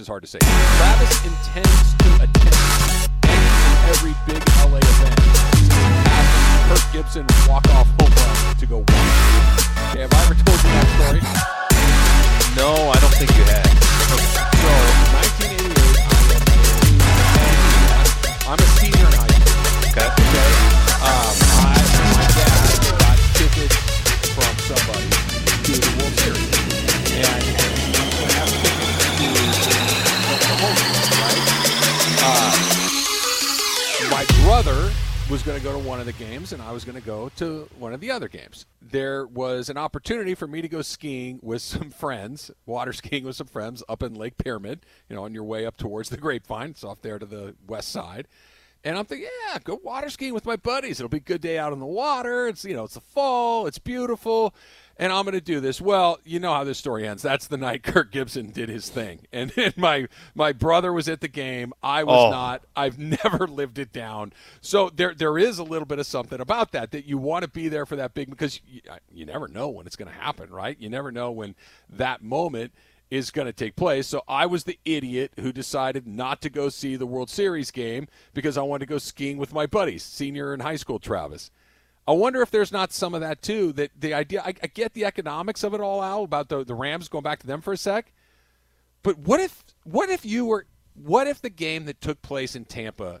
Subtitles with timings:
[0.00, 0.38] Is hard to say.
[0.40, 2.56] Travis intends to attend
[3.92, 5.20] every big LA event.
[6.68, 8.86] Kirk Gibson walk off home run to go one.
[9.90, 11.20] Okay, have I ever told you that story?
[12.56, 13.66] No, I don't think you had.
[14.08, 14.72] So,
[15.20, 16.56] 1988, I am
[18.24, 19.60] a, I'm a senior in high school.
[19.90, 20.08] Okay.
[20.08, 20.69] Okay.
[34.50, 34.90] Brother
[35.30, 37.30] was going to go to one of the games, and I was going to go
[37.36, 38.66] to one of the other games.
[38.82, 43.36] There was an opportunity for me to go skiing with some friends, water skiing with
[43.36, 46.70] some friends up in Lake Pyramid, you know, on your way up towards the Grapevine.
[46.70, 48.26] It's off there to the west side.
[48.82, 50.98] And I'm thinking, yeah, go water skiing with my buddies.
[50.98, 52.48] It'll be a good day out on the water.
[52.48, 53.68] It's you know, it's the fall.
[53.68, 54.52] It's beautiful,
[55.00, 55.80] and I'm going to do this.
[55.80, 57.22] Well, you know how this story ends.
[57.22, 60.06] That's the night Kirk Gibson did his thing, and, and my
[60.36, 61.72] my brother was at the game.
[61.82, 62.30] I was Oh.
[62.30, 62.62] not.
[62.76, 64.32] I've never lived it down.
[64.60, 67.50] So there there is a little bit of something about that that you want to
[67.50, 68.80] be there for that big because you,
[69.12, 70.76] you never know when it's going to happen, right?
[70.78, 71.56] You never know when
[71.88, 72.72] that moment
[73.10, 74.06] is going to take place.
[74.06, 78.06] So I was the idiot who decided not to go see the World Series game
[78.34, 81.50] because I wanted to go skiing with my buddies, senior in high school, Travis.
[82.10, 83.72] I wonder if there's not some of that too.
[83.74, 86.74] That the idea, I, I get the economics of it all out about the the
[86.74, 88.12] Rams going back to them for a sec,
[89.02, 92.64] but what if what if you were what if the game that took place in
[92.64, 93.20] Tampa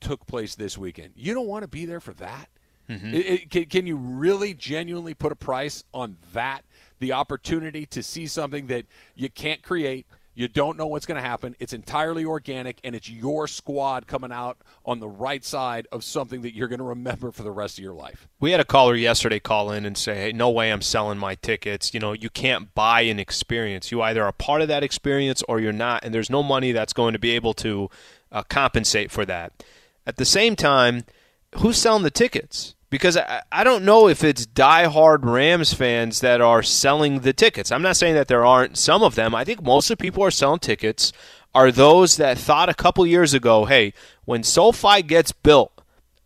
[0.00, 1.12] took place this weekend?
[1.16, 2.48] You don't want to be there for that.
[2.88, 3.14] Mm-hmm.
[3.14, 6.62] It- it- can, can you really genuinely put a price on that?
[6.98, 11.26] The opportunity to see something that you can't create, you don't know what's going to
[11.26, 11.56] happen.
[11.58, 16.42] It's entirely organic, and it's your squad coming out on the right side of something
[16.42, 18.28] that you're going to remember for the rest of your life.
[18.38, 21.36] We had a caller yesterday call in and say, hey, no way I'm selling my
[21.36, 21.94] tickets.
[21.94, 23.90] You know, you can't buy an experience.
[23.90, 26.92] You either are part of that experience or you're not, and there's no money that's
[26.92, 27.88] going to be able to
[28.30, 29.64] uh, compensate for that.
[30.06, 31.04] At the same time,
[31.56, 32.75] who's selling the tickets?
[32.96, 37.70] Because I, I don't know if it's diehard Rams fans that are selling the tickets.
[37.70, 39.34] I'm not saying that there aren't some of them.
[39.34, 41.12] I think most of the people who are selling tickets
[41.54, 45.75] are those that thought a couple years ago, hey, when SoFi gets built,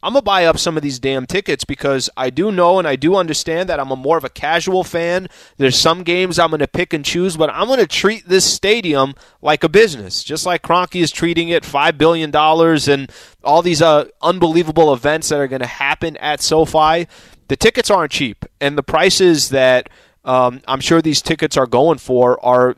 [0.03, 2.97] I'm gonna buy up some of these damn tickets because I do know and I
[2.97, 5.29] do understand that I'm a more of a casual fan.
[5.59, 9.63] There's some games I'm gonna pick and choose, but I'm gonna treat this stadium like
[9.63, 13.13] a business, just like Kroenke is treating it five billion dollars and
[13.45, 17.07] all these uh, unbelievable events that are gonna happen at SoFi.
[17.49, 19.91] The tickets aren't cheap, and the prices that
[20.25, 22.77] um, I'm sure these tickets are going for are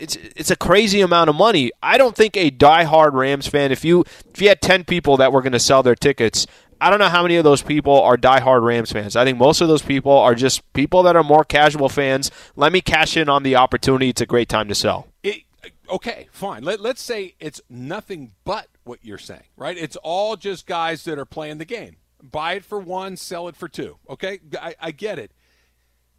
[0.00, 1.70] it's it's a crazy amount of money.
[1.82, 5.32] I don't think a diehard Rams fan, if you if you had ten people that
[5.32, 6.46] were going to sell their tickets,
[6.80, 9.16] I don't know how many of those people are diehard Rams fans.
[9.16, 12.30] I think most of those people are just people that are more casual fans.
[12.54, 14.10] Let me cash in on the opportunity.
[14.10, 15.08] It's a great time to sell.
[15.22, 15.42] It,
[15.88, 16.62] okay, fine.
[16.62, 19.76] Let, let's say it's nothing but what you're saying, right?
[19.76, 21.96] It's all just guys that are playing the game.
[22.22, 23.98] Buy it for one, sell it for two.
[24.08, 25.32] Okay, I, I get it.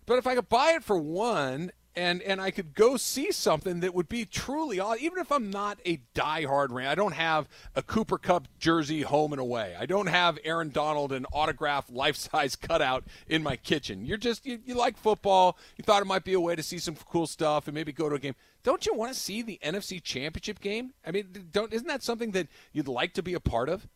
[0.05, 3.79] But if I could buy it for one and and I could go see something
[3.79, 7.81] that would be truly even if I'm not a diehard Ram, I don't have a
[7.81, 9.75] Cooper Kupp jersey home and away.
[9.77, 14.05] I don't have Aaron Donald an autographed life size cutout in my kitchen.
[14.05, 15.57] You're just you, you like football.
[15.75, 18.07] You thought it might be a way to see some cool stuff and maybe go
[18.07, 18.35] to a game.
[18.63, 20.93] Don't you want to see the NFC Championship game?
[21.05, 23.87] I mean, don't isn't that something that you'd like to be a part of?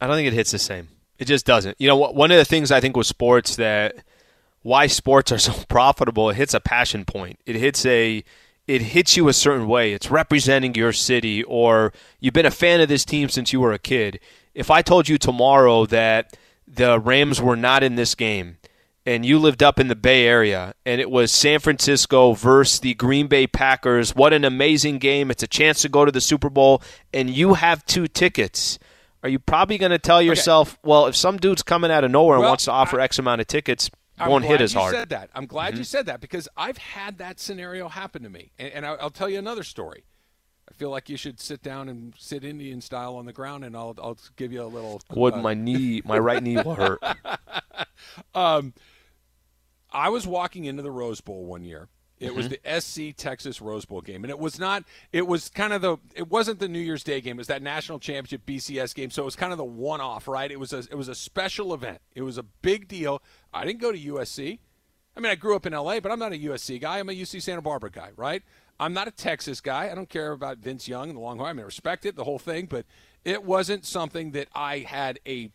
[0.00, 0.88] I don't think it hits the same.
[1.18, 1.78] It just doesn't.
[1.78, 3.96] You know, one of the things I think with sports that
[4.62, 7.38] why sports are so profitable, it hits a passion point.
[7.46, 8.24] It hits a
[8.66, 9.92] it hits you a certain way.
[9.92, 13.72] It's representing your city or you've been a fan of this team since you were
[13.72, 14.20] a kid.
[14.54, 16.36] If I told you tomorrow that
[16.68, 18.58] the Rams were not in this game
[19.06, 22.94] and you lived up in the Bay Area, and it was San Francisco versus the
[22.94, 24.14] Green Bay Packers.
[24.14, 25.30] What an amazing game!
[25.30, 26.82] It's a chance to go to the Super Bowl,
[27.12, 28.78] and you have two tickets.
[29.22, 32.36] Are you probably going to tell yourself, well, if some dude's coming out of nowhere
[32.36, 34.74] and Well, wants to offer I- X amount of tickets, I'm won't hit glad as
[34.74, 34.94] you hard?
[34.94, 35.30] said that.
[35.34, 38.86] I'm glad you said that because I've had that scenario happen to me, and, and
[38.86, 40.04] I'll, I'll tell you another story.
[40.68, 43.76] I feel like you should sit down and sit Indian style on the ground, and
[43.76, 45.00] I'll I'll give you a little.
[45.14, 47.02] Would uh, my knee, my right knee will hurt.
[48.34, 48.74] um,
[49.92, 51.88] I was walking into the Rose Bowl one year.
[52.20, 52.54] It was Mm-hmm.
[52.68, 54.84] the SC Texas Rose Bowl game, and it was not.
[55.10, 55.96] It was kind of the.
[56.14, 57.38] It wasn't the New Year's Day game.
[57.38, 59.10] It was that national championship BCS game.
[59.10, 60.50] So it was kind of the one-off, right?
[60.50, 60.78] It was a.
[60.78, 61.98] It was a special event.
[62.14, 63.22] It was a big deal.
[63.54, 64.58] I didn't go to USC.
[65.16, 66.98] I mean, I grew up in LA, but I'm not a USC guy.
[67.00, 68.42] I'm a UC Santa Barbara guy, right?
[68.78, 69.90] I'm not a Texas guy.
[69.90, 71.48] I don't care about Vince Young and the Longhorn.
[71.50, 72.86] I mean, I respect it, the whole thing, but
[73.24, 75.50] it wasn't something that I had a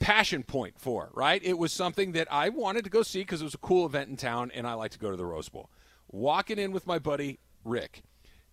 [0.00, 1.40] passion point for, right?
[1.44, 4.10] It was something that I wanted to go see because it was a cool event
[4.10, 5.70] in town and I like to go to the Rose Bowl.
[6.10, 8.02] Walking in with my buddy Rick,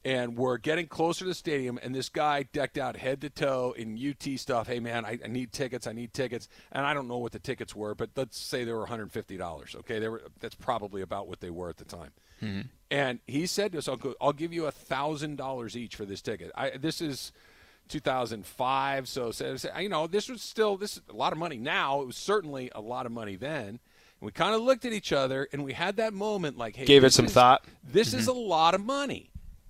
[0.06, 3.74] and we're getting closer to the stadium, and this guy decked out head to toe
[3.76, 4.68] in UT stuff.
[4.68, 5.88] Hey, man, I, I need tickets.
[5.88, 6.48] I need tickets.
[6.72, 9.76] And I don't know what the tickets were, but let's say they were $150.
[9.78, 10.22] Okay, they were.
[10.40, 12.12] That's probably about what they were at the time.
[12.42, 12.62] Mm-hmm.
[12.92, 16.06] And he said to us, "I'll, go, I'll give you a thousand dollars each for
[16.06, 16.52] this ticket.
[16.56, 17.32] I, this is
[17.90, 19.32] 2005, so,
[19.80, 22.02] you know this was still this a lot of money now.
[22.02, 23.68] It was certainly a lot of money then.
[23.68, 26.86] And we kind of looked at each other and we had that moment, like, hey,
[26.86, 27.66] Gave it some is- thought.
[27.84, 28.38] This is mm-hmm.
[28.38, 29.30] a lot of money.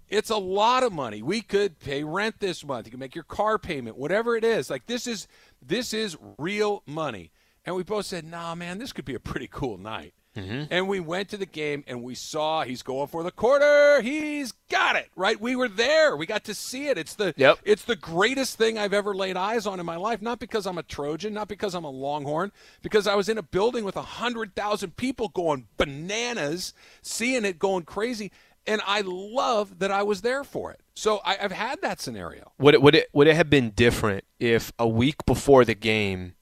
[0.10, 1.22] It's a lot of money.
[1.22, 2.88] We could pay rent this month.
[2.88, 4.70] You can make your car payment, whatever it is.
[4.70, 5.28] Like this is
[5.62, 7.32] this is real money.
[7.66, 10.64] And we both said, "Nah, man, this could be a pretty cool night." Mm-hmm.
[10.72, 14.02] And we went to the game and we saw he's going for the quarter.
[14.02, 15.10] He's got it.
[15.16, 15.40] Right?
[15.42, 16.16] We were there.
[16.16, 16.98] We got to see it.
[16.98, 17.60] It's the Yep.
[17.64, 20.22] it's the greatest thing I've ever laid eyes on in my life.
[20.22, 22.52] Not because I'm a Trojan, not because I'm a Longhorn,
[22.82, 27.60] because I was in a building with a hundred thousand people going bananas, seeing it,
[27.60, 28.32] going crazy,
[28.66, 30.82] and I love that I was there for it.
[30.94, 32.52] So I, I've had that scenario.
[32.60, 36.34] Would it would it would it have been different if a week before the game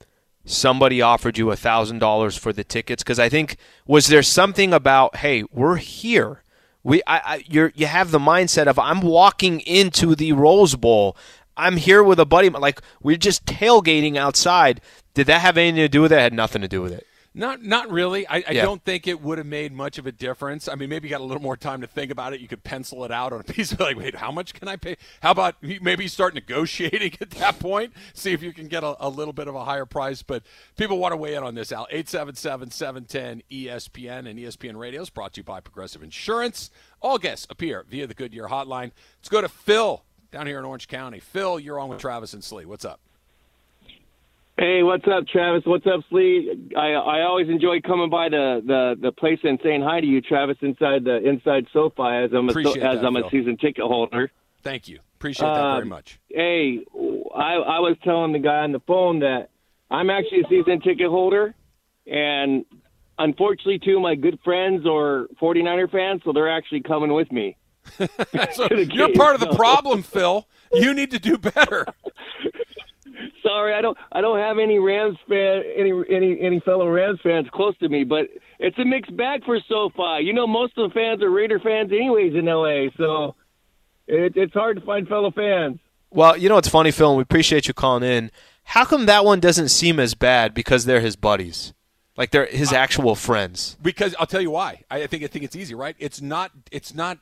[0.46, 3.04] somebody offered you a thousand dollars for the tickets?
[3.04, 6.42] Because I think was there something about hey we're here.
[6.84, 11.18] We I, I you're you have the mindset of I'm walking into the Rose Bowl.
[11.58, 12.50] I'm here with a buddy.
[12.50, 14.82] Like we're just tailgating outside.
[15.14, 16.18] Did that have anything to do with it?
[16.18, 17.08] it had nothing to do with it.
[17.38, 18.26] Not not really.
[18.28, 18.62] I, I Yeah.
[18.64, 20.70] don't think it would have made much of a difference.
[20.70, 22.40] I mean, maybe you got a little more time to think about it.
[22.40, 24.78] You could pencil it out on a piece of like, wait, how much can I
[24.78, 24.96] pay?
[25.22, 27.92] How about maybe start negotiating at that point?
[28.14, 30.24] See if you can get a, a little bit of a higher price.
[30.24, 30.44] But
[30.78, 31.88] people want to weigh in on this, Al.
[31.94, 36.72] 877-710 ESPN and ESPN Radio is brought to you by Progressive Insurance.
[37.02, 38.92] All guests appear via the Goodyear hotline.
[39.20, 41.20] Let's go to Phil down here in Orange County.
[41.20, 42.66] Phil, you're on with Travis and Slee.
[42.66, 43.02] What's up?
[44.58, 45.64] Hey, what's up, Travis?
[45.66, 46.72] What's up, Slee?
[46.78, 50.22] I I always enjoy coming by the, the, the place and saying hi to you,
[50.22, 53.28] Travis, inside the inside SoFi as I'm a Appreciate as that, I'm Phil.
[53.28, 54.32] a season ticket holder.
[54.64, 55.00] Thank you.
[55.16, 56.20] Appreciate that very Um, much.
[56.30, 56.80] Hey,
[57.36, 59.50] I I was telling the guy on the phone that
[59.92, 61.54] I'm actually a season ticket holder,
[62.08, 62.64] and
[63.20, 67.58] unfortunately, two of my good friends are 49er fans, so they're actually coming with me.
[68.54, 70.48] So you're part of the problem, Phil.
[70.74, 71.86] You need to do better.
[73.56, 77.48] Sorry, I don't I don't have any Rams fan any any any fellow Rams fans
[77.54, 78.28] close to me, but
[78.60, 80.26] it's a mixed bag for SoFi.
[80.26, 83.36] You know, most of the fans are Raider fans anyways in LA, so
[84.08, 85.80] it, it's hard to find fellow fans.
[86.12, 88.30] Well, you know it's funny, Phil, and we appreciate you calling in.
[88.66, 91.74] How come that one doesn't seem as bad because they're his buddies?
[92.18, 93.78] Like they're his actual friends.
[93.82, 94.84] Because I'll tell you why.
[94.92, 95.96] I I think I think it's easy, right?
[95.98, 97.20] It's not it's not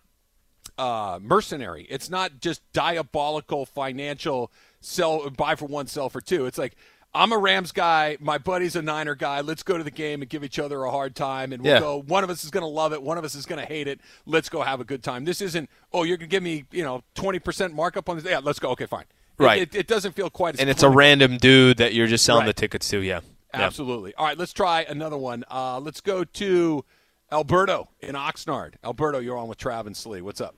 [0.80, 1.86] uh, mercenary.
[1.92, 4.52] It's not just diabolical financial
[4.84, 6.46] sell buy for one, sell for two.
[6.46, 6.76] It's like
[7.16, 8.18] I'm a Rams guy.
[8.20, 9.42] My buddy's a Niner guy.
[9.42, 11.80] Let's go to the game and give each other a hard time, and we'll Yeah.
[11.80, 12.02] go.
[12.02, 13.04] One of us is going to love it.
[13.04, 14.00] One of us is going to hate it.
[14.26, 15.26] Let's go have a good time.
[15.26, 15.70] This isn't.
[15.92, 18.26] Oh, you're going to give me you know 20 percent markup on this.
[18.26, 18.70] Yeah, let's go.
[18.72, 19.06] Okay, fine.
[19.38, 19.62] Right.
[19.64, 20.60] It, it doesn't feel quite as.
[20.60, 22.48] And it's a random dude that you're just selling Right.
[22.48, 23.22] the tickets to, yeah.
[23.54, 23.62] Yeah.
[23.62, 24.14] Absolutely.
[24.16, 25.44] All right, let's try another one.
[25.50, 26.86] Uh, let's go to
[27.32, 28.74] Alberto in Oxnard.
[28.84, 30.22] Alberto, you're on with Trav and Slee.
[30.22, 30.56] What's up?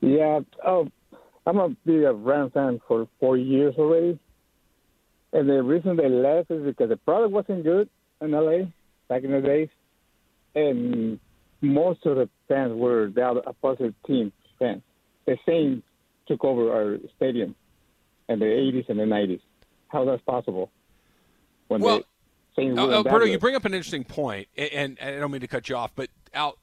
[0.00, 0.88] Yeah, oh,
[1.46, 4.18] I'm a big a Ram fan for four years already,
[5.32, 7.88] and the reason they left is because the product wasn't good
[8.20, 8.66] in LA
[9.08, 9.68] back in the days,
[10.54, 11.20] and
[11.60, 14.82] most of the fans were the opposite team fans.
[15.26, 15.82] The same
[16.26, 17.54] took over our stadium
[18.28, 19.40] in the 80s and the 90s.
[19.88, 20.70] How that's possible?
[21.68, 22.04] When Well, the
[22.56, 25.20] same Al- were in that Alberto, you bring up an interesting point, and, and I
[25.20, 26.58] don't mean to cut you off, but Al,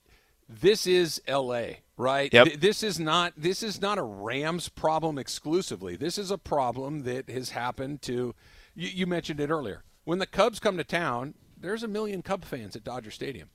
[0.49, 2.33] this is L.A., right?
[2.33, 2.45] Yep.
[2.45, 5.95] Th- This is not this is not a Rams problem exclusively.
[5.95, 8.35] This is a problem that has happened to.
[8.75, 9.83] You, you mentioned it earlier.
[10.03, 13.49] When the Cubs come to town, there's a million Cub fans at Dodger Stadium.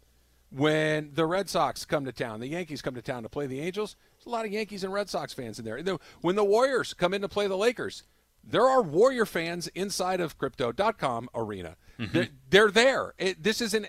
[0.50, 3.60] When the Red Sox come to town, the Yankees come to town to play the
[3.60, 5.98] Angels, there's a lot of Yankees and Red Sox fans in there.
[6.22, 8.04] When the Warriors come in to play the Lakers,
[8.42, 11.76] there are Warrior fans inside of Crypto.com arena.
[11.98, 12.12] Mm-hmm.
[12.14, 13.14] They're, they're, there.
[13.18, 13.88] It, this isn't.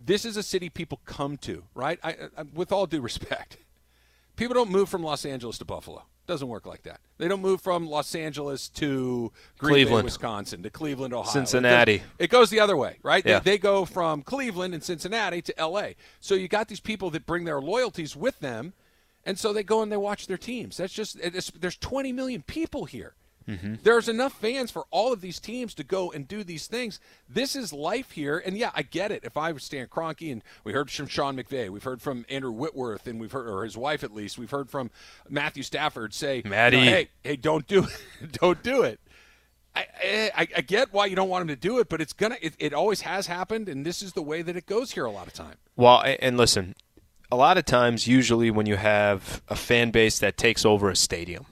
[0.00, 1.98] This is a city people come to, right?
[2.02, 3.56] I, I, with all due respect,
[4.36, 6.04] people don't move from Los Angeles to Buffalo.
[6.26, 7.00] Doesn't work like that.
[7.16, 11.32] They don't move from Los Angeles to Green Cleveland, Bay, Wisconsin, to Cleveland, Ohio.
[11.32, 11.94] Cincinnati.
[11.94, 13.24] It goes, it goes the other way, right?
[13.24, 13.38] Yeah.
[13.38, 15.96] They, they, go from Cleveland and Cincinnati to L.A.
[16.20, 18.74] So you got these people that bring their loyalties with them,
[19.24, 20.76] and so they go and they watch their teams.
[20.76, 21.18] That's just
[21.58, 23.14] there's 20 million people here.
[23.48, 23.76] Mm-hmm.
[23.82, 27.00] There's enough fans for all of these teams to go and do these things.
[27.28, 29.24] This is life here, and yeah, I get it.
[29.24, 32.52] If I was Stan Kroenke, and we heard from Sean McVay, we've heard from Andrew
[32.52, 34.90] Whitworth, and we've heard, or his wife at least, we've heard from
[35.30, 39.00] Matthew Stafford say, Maddie, hey, hey, don't do it, don't do it.
[39.74, 39.86] I,
[40.36, 42.36] I, I, get why you don't want him to do it, but it's gonna.
[42.40, 45.10] It, it always has happened, and this is the way that it goes here a
[45.10, 45.54] lot of time.
[45.76, 46.74] Well, and listen,
[47.30, 50.96] a lot of times, usually when you have a fan base that takes over a
[50.96, 51.46] stadium,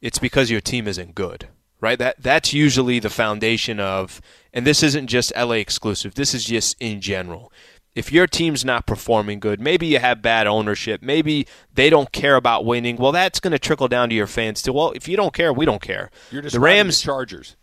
[0.00, 1.48] it's because your team isn't good
[1.80, 1.98] right?
[1.98, 4.20] That that's usually the foundation of,
[4.52, 6.14] and this isn't just LA exclusive.
[6.14, 7.52] This is just in general.
[7.94, 12.36] If your team's not performing good, maybe you have bad ownership, maybe they don't care
[12.36, 12.96] about winning.
[12.96, 14.72] Well, that's going to trickle down to your fans too.
[14.72, 16.10] Well, if you don't care, we don't care.
[16.30, 17.56] You're just the Rams, the Chargers.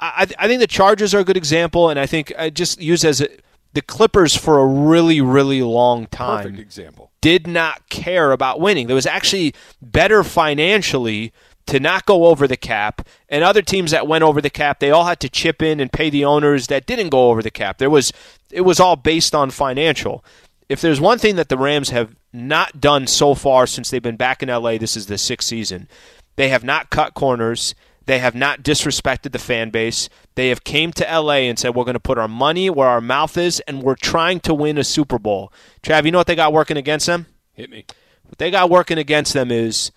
[0.00, 3.04] I, I think the Chargers are a good example, and I think I just use
[3.04, 3.28] as a,
[3.78, 6.42] the Clippers for a really, really long time.
[6.42, 7.12] Perfect example.
[7.20, 8.88] Did not care about winning.
[8.88, 11.32] There was actually better financially
[11.66, 14.90] to not go over the cap, and other teams that went over the cap, they
[14.90, 17.78] all had to chip in and pay the owners that didn't go over the cap.
[17.78, 18.12] There was
[18.50, 20.24] it was all based on financial.
[20.68, 24.16] If there's one thing that the Rams have not done so far since they've been
[24.16, 25.86] back in LA, this is the sixth season.
[26.34, 27.76] They have not cut corners.
[28.08, 30.08] They have not disrespected the fan base.
[30.34, 33.00] They have came to LA and said we're going to put our money where our
[33.00, 35.52] mouth is, and we're trying to win a Super Bowl.
[35.82, 37.26] Trav, you know what they got working against them?
[37.52, 37.84] Hit me.
[38.24, 39.92] What they got working against them is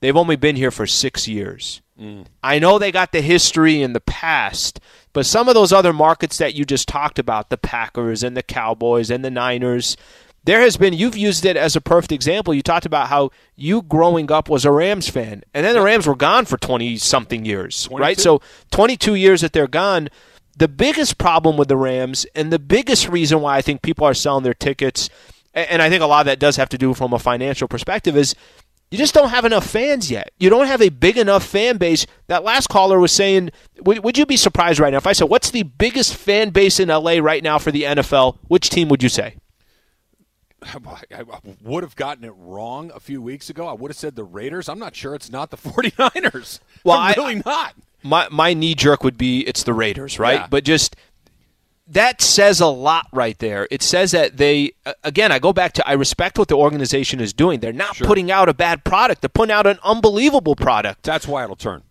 [0.00, 1.82] They've only been here for six years.
[2.00, 2.26] Mm.
[2.42, 4.78] I know they got the history in the past,
[5.12, 8.42] but some of those other markets that you just talked about, the Packers and the
[8.42, 9.96] Cowboys and the Niners,
[10.44, 12.54] there has been, you've used it as a perfect example.
[12.54, 16.06] You talked about how you growing up was a Rams fan, and then the Rams
[16.06, 18.00] were gone for 20 something years, 22.
[18.02, 18.18] right?
[18.18, 18.40] So
[18.70, 20.08] 22 years that they're gone.
[20.56, 24.14] The biggest problem with the Rams, and the biggest reason why I think people are
[24.14, 25.08] selling their tickets,
[25.54, 28.16] and I think a lot of that does have to do from a financial perspective,
[28.16, 28.34] is
[28.90, 30.30] you just don't have enough fans yet.
[30.38, 32.06] You don't have a big enough fan base.
[32.28, 35.28] That last caller was saying, would, would you be surprised right now if I said,
[35.28, 38.38] what's the biggest fan base in LA right now for the NFL?
[38.48, 39.36] Which team would you say?
[40.74, 41.24] I
[41.62, 43.66] would have gotten it wrong a few weeks ago.
[43.66, 44.68] I would have said the Raiders.
[44.68, 46.60] I'm not sure it's not the 49ers.
[46.84, 47.74] Well, I'm really I, not.
[48.02, 50.40] My my knee jerk would be it's the Raiders, right?
[50.40, 50.46] Yeah.
[50.48, 50.96] But just
[51.88, 53.66] that says a lot right there.
[53.70, 54.72] It says that they,
[55.02, 57.60] again, I go back to I respect what the organization is doing.
[57.60, 58.06] They're not sure.
[58.06, 59.22] putting out a bad product.
[59.22, 61.02] They're putting out an unbelievable product.
[61.02, 61.82] That's why it'll turn.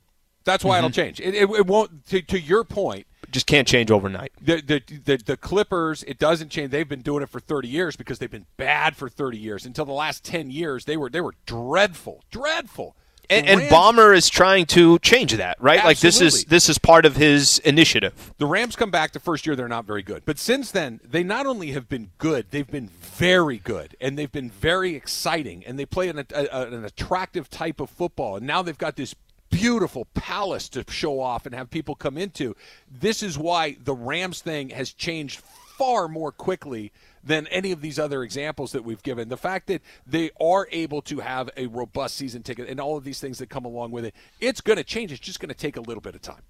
[0.43, 0.85] That's why mm-hmm.
[0.85, 1.19] it'll change.
[1.19, 2.05] It, it, it won't.
[2.07, 4.31] To, to, your point, just can't change overnight.
[4.41, 6.71] The, the, the the Clippers, it doesn't change.
[6.71, 9.65] They've been doing it for 30 years because they've been bad for 30 years.
[9.65, 12.95] Until the last 10 years, they were they were dreadful, dreadful.
[13.29, 15.79] And, and Ballmer is trying to change that, right?
[15.79, 15.89] Absolutely.
[15.89, 18.33] Like this is this is part of his initiative.
[18.37, 21.23] The Rams come back the first year; they're not very good, but since then, they
[21.23, 25.77] not only have been good, they've been very good, and they've been very exciting, and
[25.77, 28.37] they play an, a, an attractive type of football.
[28.37, 29.13] And now they've got this
[29.49, 32.55] beautiful palace to show off and have people come into.
[32.89, 36.91] This is why the Rams thing has changed far more quickly
[37.23, 39.29] than any of these other examples that we've given.
[39.29, 43.03] The fact that they are able to have a robust season ticket and all of
[43.03, 45.11] these things that come along with it, it's going to change.
[45.11, 46.41] It's just going to take a little bit of time.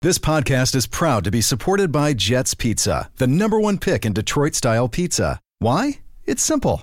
[0.00, 4.12] This podcast is proud to be supported by Jets Pizza, the number one pick in
[4.12, 5.38] Detroit style pizza.
[5.60, 6.00] Why?
[6.24, 6.82] It's simple.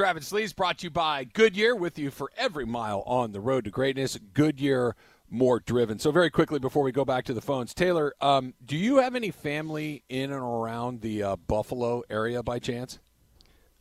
[0.00, 3.64] Travis Lee's brought to you by Goodyear, with you for every mile on the road
[3.64, 4.18] to greatness.
[4.32, 4.96] Goodyear,
[5.28, 5.98] more driven.
[5.98, 9.14] So, very quickly before we go back to the phones, Taylor, um, do you have
[9.14, 12.98] any family in and around the uh, Buffalo area by chance?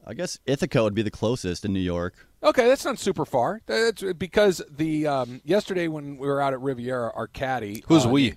[0.05, 2.27] I guess Ithaca would be the closest in New York.
[2.43, 3.61] Okay, that's not super far.
[3.65, 8.09] That's because the um, yesterday when we were out at Riviera, our caddy, Who's uh,
[8.09, 8.33] we?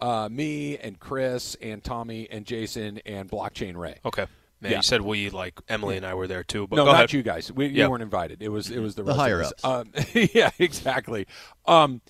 [0.00, 3.98] Uh, me and Chris and Tommy and Jason and Blockchain Ray.
[4.04, 4.26] Okay.
[4.60, 4.76] Yeah, Yeah.
[4.76, 7.12] You said we like Emily and I were there too, but no, go not ahead.
[7.12, 7.52] you guys.
[7.52, 7.84] We, Yeah.
[7.84, 8.42] You weren't invited.
[8.42, 9.64] It was it was the, The rest higher ups.
[9.64, 9.92] Um,
[10.34, 11.26] yeah, exactly.
[11.66, 12.00] Um,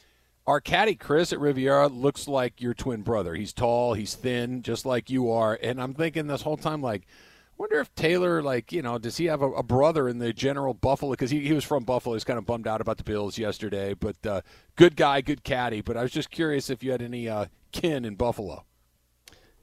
[0.47, 3.35] our caddy Chris at Riviera looks like your twin brother.
[3.35, 5.59] He's tall, he's thin, just like you are.
[5.61, 7.07] And I'm thinking this whole time, like,
[7.59, 10.73] wonder if Taylor, like, you know, does he have a, a brother in the general
[10.73, 11.13] Buffalo?
[11.13, 12.15] Because he, he was from Buffalo.
[12.15, 14.43] He's kind of bummed out about the Bills yesterday, but uh,
[14.77, 15.81] good guy, good caddy.
[15.81, 18.65] But I was just curious if you had any uh, kin in Buffalo.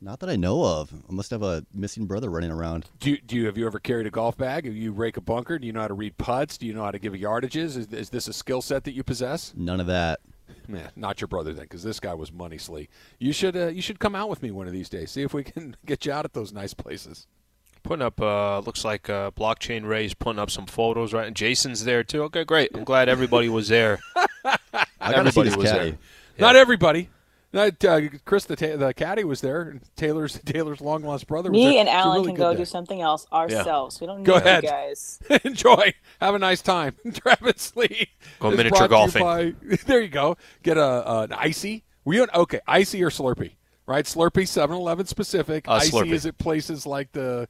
[0.04, 0.92] Not that I know of.
[1.10, 2.88] I must have a missing brother running around.
[3.00, 4.66] Do you, do you have you ever carried a golf bag?
[4.66, 5.58] Have you rake a bunker?
[5.58, 6.58] Do you know how to read putts?
[6.58, 7.78] Do you know how to give yardages?
[7.78, 9.54] Is, is this a skill set that you possess?
[9.56, 10.20] None of that.
[10.68, 12.90] Man, not your brother then, because this guy was money slee.
[13.18, 15.10] You should uh, you should come out with me one of these days.
[15.12, 17.26] See if we can get you out at those nice places.
[17.82, 21.28] Putting up, uh, looks like uh, Blockchain Ray's putting up some photos, right?
[21.28, 22.24] And Jason's there too.
[22.24, 22.72] Okay, great.
[22.74, 24.00] I'm glad everybody was there.
[24.46, 24.58] I
[25.00, 25.90] gotta see Everybody was caddy.
[25.92, 26.00] there.
[26.40, 27.10] Not everybody.
[27.54, 29.62] Not, uh, Chris, the, ta- the caddy was there.
[29.62, 31.52] and Taylor's Taylor's long lost brother.
[31.52, 31.80] Was Me there.
[31.82, 32.58] and It was a Alan really can go day.
[32.58, 34.02] do something else ourselves.
[34.02, 34.64] We don't need Go ahead.
[34.64, 35.20] you guys.
[35.44, 35.94] Enjoy.
[36.20, 36.96] Have a nice time.
[37.14, 38.10] Travis Lee.
[38.40, 39.56] Go miniature brought you golfing.
[39.68, 40.36] by- there you go.
[40.64, 41.84] Get a uh, an icy.
[42.06, 42.60] Were you okay?
[42.68, 43.54] Icy or Slurpee?
[43.86, 44.06] Right.
[44.06, 45.68] Slurpee, 7-Eleven specific.
[45.68, 46.12] Uh, icy Slurpee.
[46.14, 47.48] is at places like the.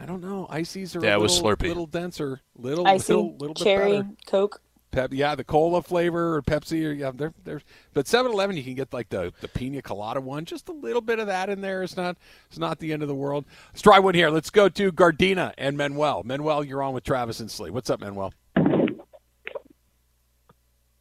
[0.00, 0.48] I don't know.
[0.50, 1.68] Ices are Yeah, a it was little, Slurpee.
[1.68, 4.08] little denser, little Icy, little, little cherry, better.
[4.26, 4.60] Coke.
[4.94, 7.62] Pep, yeah, the cola flavor or Pepsi or yeah, there, there's.
[7.94, 11.18] But 7-Eleven, you can get like the the pina colada one, just a little bit
[11.18, 11.82] of that in there.
[11.82, 12.16] It's not
[12.48, 13.44] it's not the end of the world.
[13.72, 14.30] Let's try one here.
[14.30, 16.22] Let's go to Gardena and Manuel.
[16.24, 17.70] Manuel, you're on with Travis and Slee.
[17.70, 18.32] What's up, Manuel?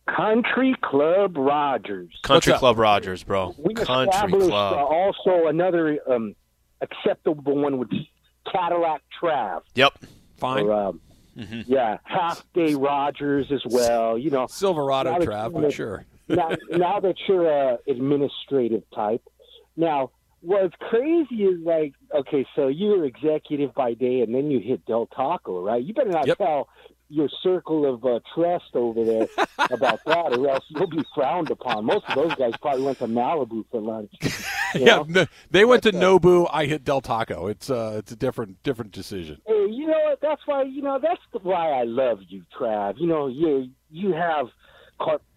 [0.08, 2.12] Country Club Rogers.
[2.24, 2.54] Country?
[2.54, 3.54] Club Rogers, bro.
[3.58, 4.74] We Country established Club.
[4.74, 6.36] uh, also another um,
[6.82, 7.90] acceptable one with
[8.52, 9.62] Cadillac Trav.
[9.76, 9.94] Yep.
[10.38, 10.66] Fine.
[10.66, 11.02] Or, um,
[11.38, 11.62] Mm-hmm.
[11.72, 14.18] Yeah, Half Day Rogers as well.
[14.18, 16.06] You know, Silverado Trav, but sure.
[16.30, 19.22] now, now that you're a administrative type,
[19.75, 20.12] now
[20.42, 25.07] what's crazy is like, okay, so you're executive by day, and then you hit Del
[25.07, 25.81] Taco, right?
[25.84, 26.38] You better not Yep.
[26.38, 26.70] tell
[27.09, 29.27] your circle of uh, trust over there
[29.72, 31.85] about that, or else you'll be frowned upon.
[31.85, 34.11] Most of those guys probably went to Malibu for lunch.
[34.75, 36.50] Yeah, no, they went to But, uh, Nobu.
[36.51, 37.46] I hit Del Taco.
[37.46, 39.39] It's uh, it's a different different decision.
[39.46, 40.20] Hey, you know what?
[40.20, 42.96] That's why you know that's why I love you, Trav.
[42.98, 44.48] You know, you you have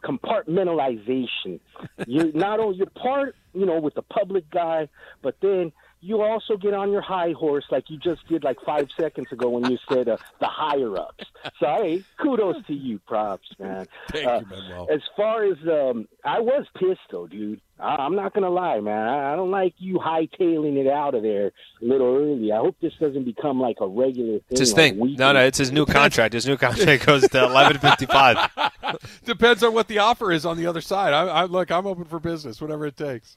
[0.02, 1.60] compartmentalization.
[2.06, 4.88] You're not only you're part, you know, with the public guy,
[5.22, 8.88] but then you also get on your high horse like you just did like five
[8.98, 11.24] seconds ago when you said uh, the higher ups.
[11.58, 13.86] So hey, kudos to you, props, man.
[14.10, 14.88] Thank Uh, you, Manuel.
[14.90, 17.60] As far as um, I was pissed though, dude.
[17.78, 19.08] I, I'm not gonna lie, man.
[19.08, 21.48] I, I don't like you hightailing it out of there
[21.82, 22.50] a little early.
[22.52, 24.44] I hope this doesn't become like a regular thing.
[24.50, 25.14] It's his on thing.
[25.16, 26.32] No, no, it's his new contract.
[26.34, 28.50] His new contract goes to eleven fifty five.
[29.24, 31.12] Depends on what the offer is on the other side.
[31.12, 31.70] I, I look.
[31.70, 33.36] I'm open for business, whatever it takes.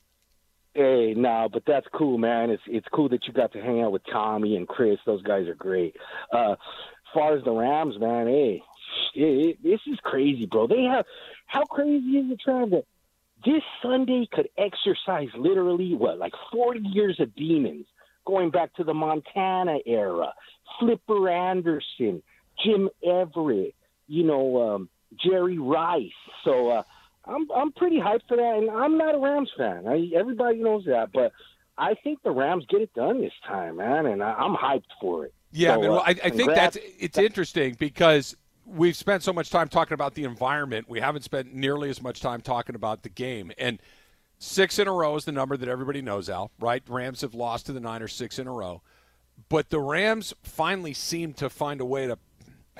[0.73, 2.51] Hey, no, but that's cool, man.
[2.51, 4.99] It's it's cool that you got to hang out with Tommy and Chris.
[5.05, 5.95] Those guys are great.
[6.33, 6.57] Uh, as
[7.13, 8.61] far as the Rams, man, hey,
[9.15, 10.67] it, it, this is crazy, bro.
[10.67, 11.05] They have
[11.47, 12.69] how crazy is it, Trav?
[12.69, 12.83] That
[13.43, 17.87] this Sunday could exercise literally what, like forty years of demons,
[18.25, 20.33] going back to the Montana era.
[20.79, 22.21] Flipper Anderson,
[22.63, 23.73] Jim Everett,
[24.07, 24.89] you know, um,
[25.23, 26.11] Jerry Rice.
[26.45, 26.69] So.
[26.69, 26.83] uh
[27.29, 29.87] I'm I'm pretty hyped for that, and I'm not a Rams fan.
[29.87, 31.31] I, everybody knows that, but
[31.77, 35.25] I think the Rams get it done this time, man, and I, I'm hyped for
[35.25, 35.33] it.
[35.51, 35.89] Yeah, So, man.
[35.91, 39.93] Well, uh, I, I think that's it's interesting because we've spent so much time talking
[39.93, 40.89] about the environment.
[40.89, 43.51] We haven't spent nearly as much time talking about the game.
[43.57, 43.81] And
[44.37, 46.51] six in a row is the number that everybody knows, Al.
[46.59, 46.83] Right?
[46.87, 48.81] Rams have lost to the Niners six in a row,
[49.47, 52.17] but the Rams finally seem to find a way to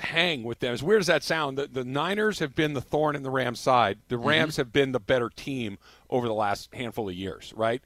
[0.00, 0.72] hang with them.
[0.72, 3.60] As weird as that sound, the, the Niners have been the thorn in the Rams'
[3.60, 3.98] side.
[4.08, 4.26] The mm-hmm.
[4.26, 7.82] Rams have been the better team over the last handful of years, right?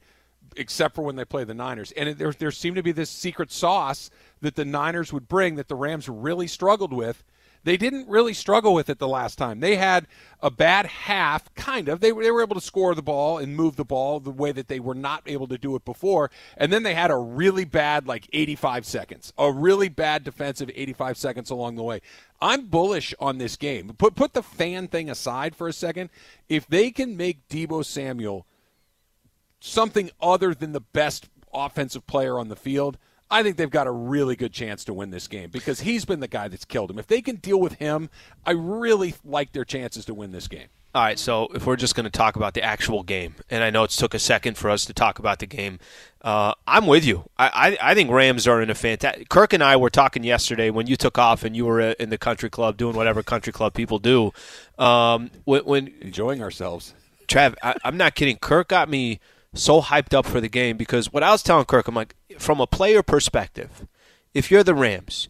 [0.57, 1.93] Except for when they play the Niners.
[1.93, 5.57] And it, there, there seemed to be this secret sauce that the Niners would bring
[5.57, 7.25] that the Rams really struggled with.
[7.65, 9.61] They didn't really struggle with it the last time.
[9.61, 10.07] They had
[10.41, 12.01] a bad half, kind of.
[12.01, 14.53] They were, they were able to score the ball and move the ball the way
[14.53, 16.31] that they were not able to do it before.
[16.59, 21.17] And then they had a really bad, like 85 seconds, a really bad defensive 85
[21.17, 22.01] seconds along the way.
[22.41, 23.89] I'm bullish on this game.
[23.97, 26.11] Put put the fan thing aside for a second.
[26.49, 28.47] If they can make Deebo Samuel
[29.61, 32.99] something other than the best offensive player on the field,
[33.35, 36.21] I think they've got a really good chance to win this game because he's been
[36.21, 37.01] the guy that's killed him.
[37.01, 38.09] If they can deal with him,
[38.47, 40.69] I really like their chances to win this game.
[40.95, 43.71] All right, so if we're just going to talk about the actual game, and I
[43.71, 45.81] know it took a second for us to talk about the game,
[46.23, 47.29] uh, I'm with you.
[47.37, 49.29] I, I, I, think Rams are in a fantastic.
[49.29, 52.11] Kirk and I were talking yesterday when you took off and you were uh, in
[52.11, 54.31] the country club doing whatever country club people do.
[54.79, 56.95] Um, when, when enjoying ourselves,
[57.27, 58.37] Trav, I, I'm not kidding.
[58.37, 59.19] Kirk got me
[59.55, 62.61] so hyped up for the game because what I was telling Kirk, I'm like, from
[62.61, 63.87] a player perspective,
[64.33, 65.29] if you're the Rams,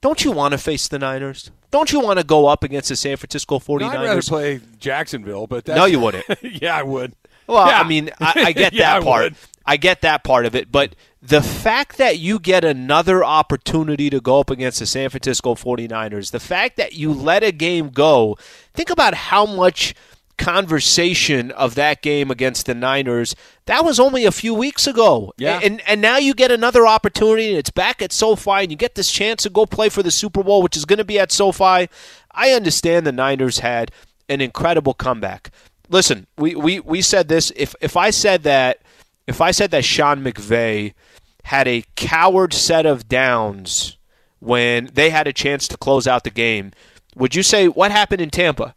[0.00, 1.50] don't you want to face the Niners?
[1.70, 3.80] Don't you want to go up against the San Francisco 49ers?
[3.80, 6.24] No, I'd rather play Jacksonville, but no, you wouldn't.
[6.42, 7.14] yeah, I would.
[7.46, 7.80] Well, yeah.
[7.80, 9.32] I mean, I, I get yeah, that part.
[9.32, 14.10] I, I get that part of it, but the fact that you get another opportunity
[14.10, 17.88] to go up against the San Francisco 49ers, the fact that you let a game
[17.88, 18.38] go,
[18.74, 19.94] think about how much
[20.38, 23.34] conversation of that game against the Niners.
[23.66, 25.32] That was only a few weeks ago.
[25.38, 25.60] Yeah.
[25.62, 28.94] And and now you get another opportunity and it's back at SoFi and you get
[28.94, 31.32] this chance to go play for the Super Bowl, which is going to be at
[31.32, 31.88] SoFi.
[32.32, 33.90] I understand the Niners had
[34.28, 35.50] an incredible comeback.
[35.88, 37.52] Listen, we, we, we said this.
[37.56, 38.80] If if I said that
[39.26, 40.94] if I said that Sean McVay
[41.44, 43.96] had a coward set of downs
[44.40, 46.72] when they had a chance to close out the game,
[47.14, 48.74] would you say what happened in Tampa?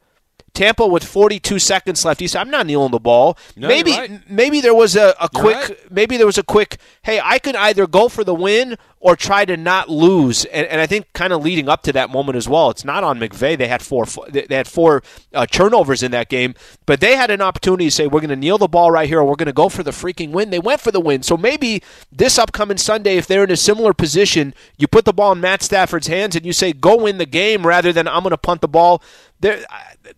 [0.53, 2.19] Tampa with 42 seconds left.
[2.19, 3.37] He said, "I'm not kneeling the ball.
[3.55, 4.29] No, maybe, right.
[4.29, 5.91] maybe there was a, a quick, right.
[5.91, 6.77] maybe there was a quick.
[7.03, 10.43] Hey, I could either go for the win or try to not lose.
[10.45, 12.69] And, and I think kind of leading up to that moment as well.
[12.69, 13.57] It's not on McVay.
[13.57, 16.53] They had four, they had four uh, turnovers in that game,
[16.85, 19.19] but they had an opportunity to say, "We're going to kneel the ball right here,
[19.19, 21.23] or we're going to go for the freaking win." They went for the win.
[21.23, 21.81] So maybe
[22.11, 25.61] this upcoming Sunday, if they're in a similar position, you put the ball in Matt
[25.63, 28.61] Stafford's hands and you say, "Go win the game," rather than I'm going to punt
[28.61, 29.01] the ball.
[29.41, 29.63] They're,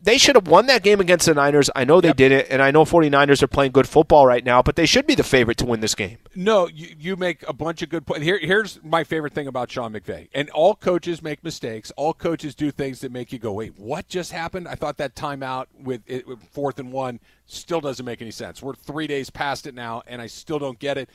[0.01, 1.69] they should have won that game against the Niners.
[1.75, 2.17] I know they Yep.
[2.17, 5.13] didn't, and I know 49ers are playing good football right now, but they should be
[5.13, 6.17] the favorite to win this game.
[6.35, 8.23] No, you, you make a bunch of good points.
[8.23, 8.39] Here,
[8.73, 10.29] here's my favorite thing about Sean McVay.
[10.33, 11.91] And all coaches make mistakes.
[11.97, 14.67] All coaches do things that make you go, wait, what just happened?
[14.67, 18.61] I thought that timeout with, it, with fourth and one still doesn't make any sense.
[18.61, 21.09] We're three days past it now, and I still don't get it.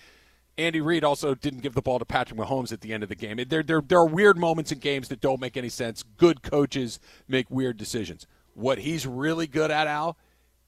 [0.59, 3.15] Andy Reid also didn't give the ball to Patrick Mahomes at the end of the
[3.15, 3.39] game.
[3.49, 6.03] There, there, there are weird moments in games that don't make any sense.
[6.03, 8.27] Good coaches make weird decisions.
[8.55, 10.17] What he's really good at, Al,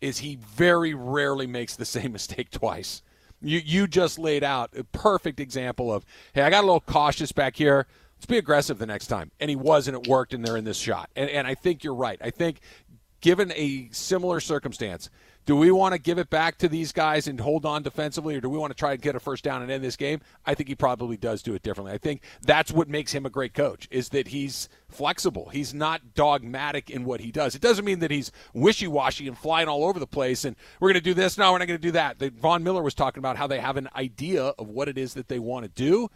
[0.02, 3.02] is he very rarely makes the same mistake twice.
[3.40, 7.32] You you just laid out a perfect example of, hey, I got a little cautious
[7.32, 7.86] back here.
[8.16, 9.30] Let's be aggressive the next time.
[9.38, 11.08] And he was, and it worked, and they're in this shot.
[11.14, 12.18] And, and I think you're right.
[12.20, 12.60] I think,
[13.20, 15.08] given a similar circumstance,
[15.48, 18.40] do we want to give it back to these guys and hold on defensively, or
[18.42, 20.20] do we want to try and get a first down and end this game?
[20.44, 21.90] I think he probably does do it differently.
[21.90, 25.48] I think that's what makes him a great coach is that he's flexible.
[25.48, 27.54] He's not dogmatic in what he does.
[27.54, 31.00] It doesn't mean that he's wishy-washy and flying all over the place and we're going
[31.02, 32.18] to do this, no, we're not going to do that.
[32.18, 35.28] Von Miller was talking about how they have an idea of what it is that
[35.28, 36.10] they want to do,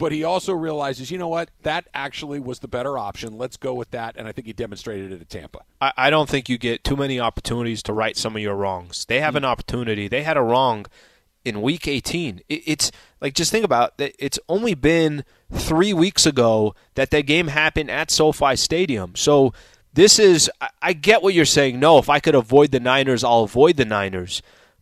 [0.00, 3.36] but he also realizes, you know what, that actually was the better option.
[3.36, 5.60] Let's go with that, and I think he demonstrated it at Tampa.
[5.78, 9.04] I, I don't think you get too many opportunities to right some of your wrongs.
[9.04, 9.38] They have hmm.
[9.38, 10.08] an opportunity.
[10.08, 10.86] They had a wrong
[11.44, 12.40] in week 18.
[12.48, 14.14] It, it's like just think about that.
[14.18, 19.14] It's only been three weeks ago that that game happened at SoFi Stadium.
[19.16, 19.52] So
[19.92, 20.50] this is.
[20.62, 21.78] I, I get what you're saying.
[21.78, 24.40] No, if I could avoid the Niners, I'll avoid the Niners.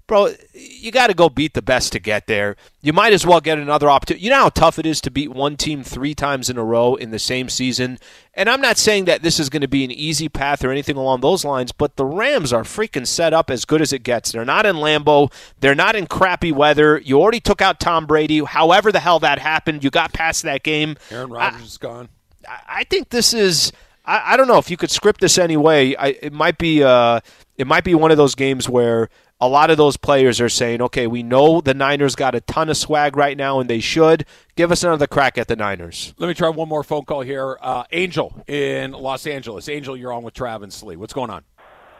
[0.09, 2.57] Bro, you got to go beat the best to get there.
[2.81, 4.25] You might as well get another opportunity.
[4.25, 6.95] You know how tough it is to beat one team three times in a row
[6.95, 7.99] in the same season?
[8.33, 10.97] And I'm not saying that this is going to be an easy path or anything
[10.97, 14.33] along those lines, but the Rams are freaking set up as good as it gets.
[14.33, 15.31] They're not in Lambeau.
[15.61, 16.99] They're not in crappy weather.
[17.05, 18.43] You already took out Tom Brady.
[18.43, 20.97] However the hell that happened, you got past that game.
[21.11, 22.09] Aaron Rodgers is gone.
[22.49, 23.73] I I think this is.
[24.07, 25.95] I, I don't know if you could script this anyway.
[25.97, 26.83] I, it might be.
[26.83, 27.21] Uh,
[27.59, 30.83] it might be one of those games where a lot of those players are saying,
[30.83, 34.25] "Okay, we know the Niners got a ton of swag right now, and they should
[34.57, 37.57] give us another crack at the Niners." Let me try one more phone call here.
[37.61, 39.69] Uh, Angel in Los Angeles.
[39.69, 40.97] Angel, you're on with Travis Lee.
[40.97, 41.45] What's going on?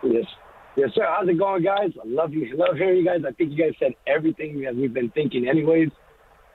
[0.03, 0.25] Yes.
[0.77, 1.05] Yes, sir.
[1.09, 1.91] How's it going, guys?
[2.01, 2.57] I love you.
[2.57, 3.23] Love hearing you guys.
[3.27, 5.89] I think you guys said everything that we've been thinking, anyways.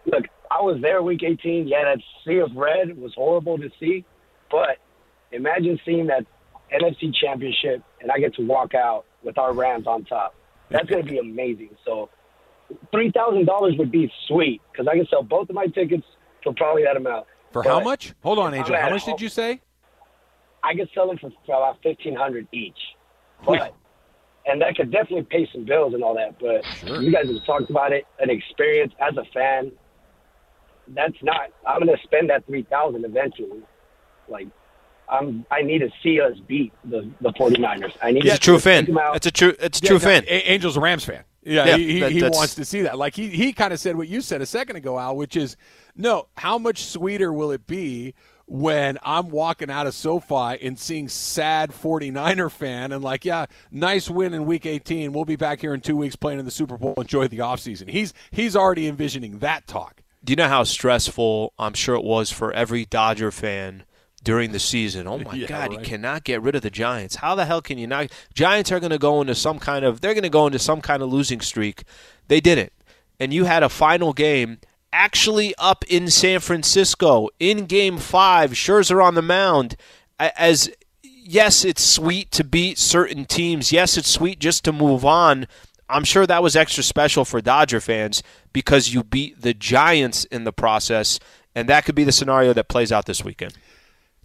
[0.06, 1.68] Look, I was there week 18.
[1.68, 4.06] Yeah, that sea of red was horrible to see,
[4.50, 4.78] but
[5.34, 6.26] imagine seeing that
[6.72, 10.36] NFC championship and I get to walk out with our Rams on top.
[10.70, 11.70] That's going to be amazing.
[11.86, 12.10] So,
[12.94, 16.06] $3,000 would be sweet because I can sell both of my tickets
[16.44, 17.28] for probably that amount.
[17.52, 18.14] For how much?
[18.24, 18.76] Hold on, Angel.
[18.76, 19.62] How much did you say?
[20.64, 22.78] I could sell them for, about fifteen hundred each,
[23.46, 23.76] but
[24.46, 26.40] and that could definitely pay some bills and all that.
[26.40, 29.72] But you guys have talked about it, an experience as a fan.
[30.88, 31.50] That's not.
[31.68, 33.62] I'm going to spend that three thousand eventually.
[34.30, 34.48] Like,
[35.14, 35.46] I'm.
[35.52, 37.94] I need to see us beat the the 49ers.
[38.02, 38.86] I need He's to a true fan.
[38.86, 38.98] them.
[39.14, 39.56] It's a true.
[39.60, 40.24] It's a Yeah, true no, fan.
[40.28, 41.24] A- Angel's a Rams fan.
[41.46, 42.98] Yeah, Yeah, he, he, that- he wants to see that.
[42.98, 45.56] Like he, he kind of said what you said a second ago, Al, which is
[45.96, 48.14] No, how much sweeter will it be
[48.46, 54.10] when I'm walking out of SoFi and seeing sad 49er fan and like, yeah, nice
[54.10, 55.12] win in week 18.
[55.14, 56.94] We'll be back here in 2 weeks playing in the Super Bowl.
[56.98, 57.90] Enjoy the offseason.
[57.90, 60.02] He's he's already envisioning that talk.
[60.24, 63.84] Do you know how stressful I'm sure it was for every Dodger fan
[64.24, 65.08] during the season?
[65.08, 65.80] Oh my Yeah, god, right.
[65.80, 67.18] you cannot get rid of the Giants.
[67.18, 70.02] How the hell can you not Giants are going to go into some kind of
[70.02, 71.84] they're going to go into some kind of losing streak.
[72.28, 72.74] They didn't.
[73.20, 74.60] And you had a final game
[74.92, 79.76] actually up in San Francisco in game 5, Scherzer on the mound
[80.20, 80.70] as
[81.02, 83.72] yes, it's sweet to beat certain teams.
[83.72, 85.48] Yes, it's sweet just to move on.
[85.90, 90.44] I'm sure that was extra special for Dodger fans because you beat the Giants in
[90.44, 91.20] the process,
[91.56, 93.54] and that could be the scenario that plays out this weekend.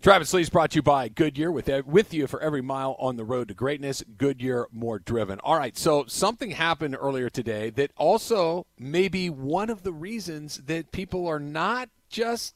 [0.00, 3.16] Travis Lee is brought to you by Goodyear with with you for every mile on
[3.16, 4.04] the road to greatness.
[4.16, 5.40] Goodyear, more driven.
[5.40, 10.58] All right, so something happened earlier today that also may be one of the reasons
[10.66, 12.54] that people are not just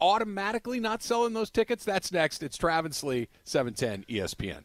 [0.00, 1.84] automatically not selling those tickets.
[1.84, 2.42] That's next.
[2.42, 4.64] It's Travis Lee, E 710 ESPN.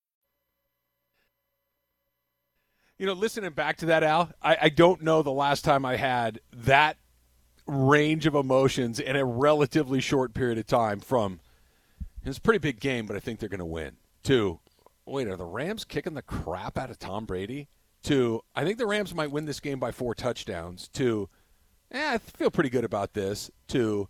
[3.01, 5.95] You know, listening back to that, Al, I, I don't know the last time I
[5.95, 6.97] had that
[7.65, 11.39] range of emotions in a relatively short period of time from
[12.23, 13.93] it's a pretty big game, but I think they're going to win.
[14.25, 14.59] To,
[15.07, 17.69] wait, are the Rams kicking the crap out of Tom Brady?
[18.03, 20.87] To, I think the Rams might win this game by four touchdowns.
[20.89, 21.27] To,
[21.89, 23.49] eh, I feel pretty good about this.
[23.69, 24.09] To,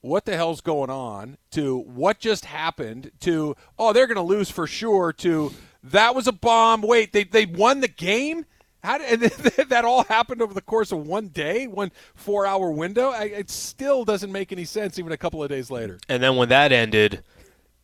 [0.00, 1.38] what the hell's going on?
[1.52, 3.12] To, what just happened?
[3.20, 5.12] To, oh, they're going to lose for sure.
[5.12, 5.52] To,
[5.84, 6.82] that was a bomb.
[6.82, 8.46] Wait, they, they won the game?
[8.82, 9.22] How did,
[9.58, 13.10] and that all happened over the course of one day, one four hour window?
[13.10, 15.98] I, it still doesn't make any sense even a couple of days later.
[16.08, 17.22] And then when that ended,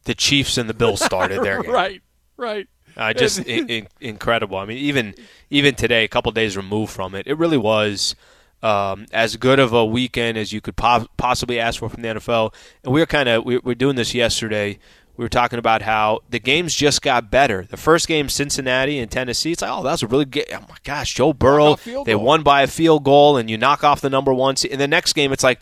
[0.04, 1.70] the Chiefs and the Bills started their game.
[1.70, 2.02] right,
[2.36, 2.68] right.
[2.96, 4.58] Uh, just in, in, incredible.
[4.58, 5.14] I mean, even
[5.50, 8.16] even today, a couple days removed from it, it really was
[8.62, 12.08] um, as good of a weekend as you could po- possibly ask for from the
[12.08, 12.52] NFL.
[12.82, 14.80] And we were kind of we we were doing this yesterday.
[15.18, 17.66] We were talking about how the games just got better.
[17.68, 20.44] The first game, Cincinnati and Tennessee, it's like, oh, that was a really good.
[20.52, 22.24] Oh my gosh, Joe Burrow, they goal.
[22.24, 24.54] won by a field goal, and you knock off the number one.
[24.54, 24.70] seed.
[24.70, 25.58] And the next game, it's like,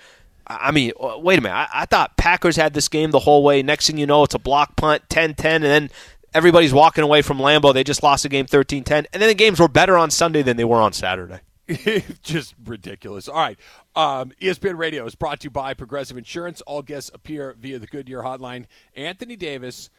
[0.47, 1.55] I mean, wait a minute.
[1.55, 3.63] I, I thought Packers had this game the whole way.
[3.63, 5.91] Next thing you know, it's a block punt, 10-10, and then
[6.35, 7.73] everybody's walking away from Lambeau.
[7.73, 9.07] They just lost the game 13-10.
[9.11, 11.41] And then the games were better on Sunday than they were on Saturday.
[12.23, 13.29] just ridiculous.
[13.29, 13.59] All right.
[13.95, 16.61] Um, ESPN Radio is brought to you by Progressive Insurance.
[16.63, 18.67] All guests appear via the Goodyear hotline.
[18.95, 19.91] Anthony Davis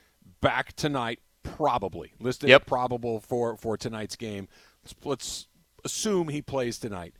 [0.41, 2.65] back tonight, probably listed Yep.
[2.65, 4.47] probable for for tonight's game.
[4.83, 5.47] Let's, let's
[5.83, 7.13] assume he plays tonight.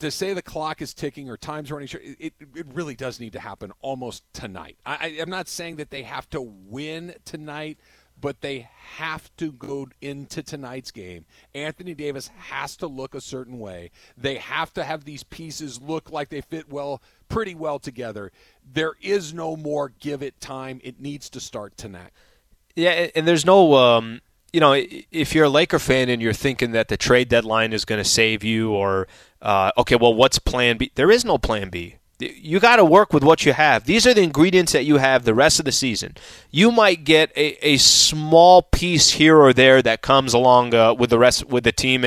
[0.00, 3.32] To say the clock is ticking or time's running short, it, it really does need
[3.32, 4.76] to happen almost tonight.
[4.86, 7.78] I, I, I'm not saying that they have to win tonight,
[8.20, 11.24] but they have to go into tonight's game.
[11.54, 13.90] Anthony Davis has to look a certain way.
[14.16, 18.32] They have to have these pieces look like they fit well, pretty well together.
[18.70, 20.80] There is no more give it time.
[20.82, 22.10] It needs to start tonight.
[22.74, 24.20] Yeah, and- there's no, um,
[24.52, 27.84] you know, if you're a Laker fan and you're thinking that the trade deadline is
[27.84, 29.06] going to save you, or
[29.42, 30.90] uh, okay, well, what's Plan B?
[30.94, 31.96] There is no Plan B.
[32.18, 33.84] You got to work with what you have.
[33.84, 36.16] These are the ingredients that you have the rest of the season.
[36.50, 41.10] You might get a, a small piece here or there that comes along uh, with
[41.10, 42.04] the rest with the team.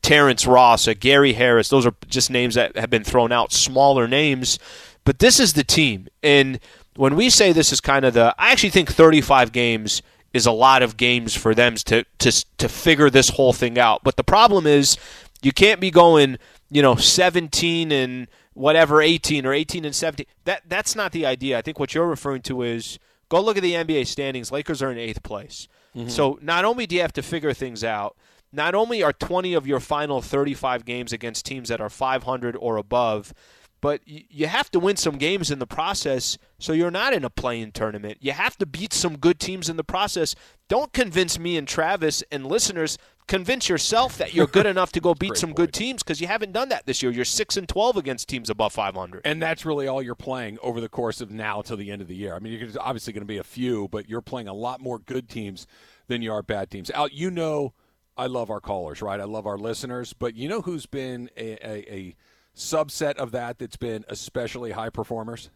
[0.00, 4.08] Terrence Ross, uh, Gary Harris, those are just names that have been thrown out, smaller
[4.08, 4.58] names.
[5.04, 6.58] But this is the team, and
[6.98, 10.02] when we say this is kind of the, I actually think 35 games
[10.34, 14.02] is a lot of games for them to to to figure this whole thing out.
[14.02, 14.98] But the problem is,
[15.40, 16.38] you can't be going,
[16.70, 18.26] you know, 17 and
[18.58, 20.26] whatever 18 or 18 and 17.
[20.44, 21.58] That that's not the idea.
[21.58, 24.50] I think what you're referring to is Go look at the NBA standings.
[24.50, 25.68] Lakers are in eighth place.
[25.94, 26.08] Mm-hmm.
[26.08, 28.16] So not only do you have to figure things out,
[28.52, 32.78] not only are 20 of your final 35 games against teams that are 500 or
[32.78, 33.34] above,
[33.80, 37.30] but you have to win some games in the process so you're not in a
[37.30, 38.18] play-in tournament.
[38.20, 40.34] You have to beat some good teams in the process.
[40.68, 42.98] Don't convince me and Travis and listeners.
[43.28, 46.52] Convince yourself that you're good enough to go beat some good teams because you haven't
[46.52, 47.12] done that this year.
[47.12, 50.80] You're six and twelve against teams above 500, and that's really all you're playing over
[50.80, 52.34] the course of now till the end of the year.
[52.34, 54.98] I mean, you're obviously going to be a few, but you're playing a lot more
[54.98, 55.66] good teams
[56.08, 56.90] than you are bad teams.
[56.92, 57.74] Out, you know,
[58.16, 59.20] I love our callers, right?
[59.20, 62.16] I love our listeners, but you know who's been a, a, a
[62.56, 65.50] subset of that that's been especially high performers?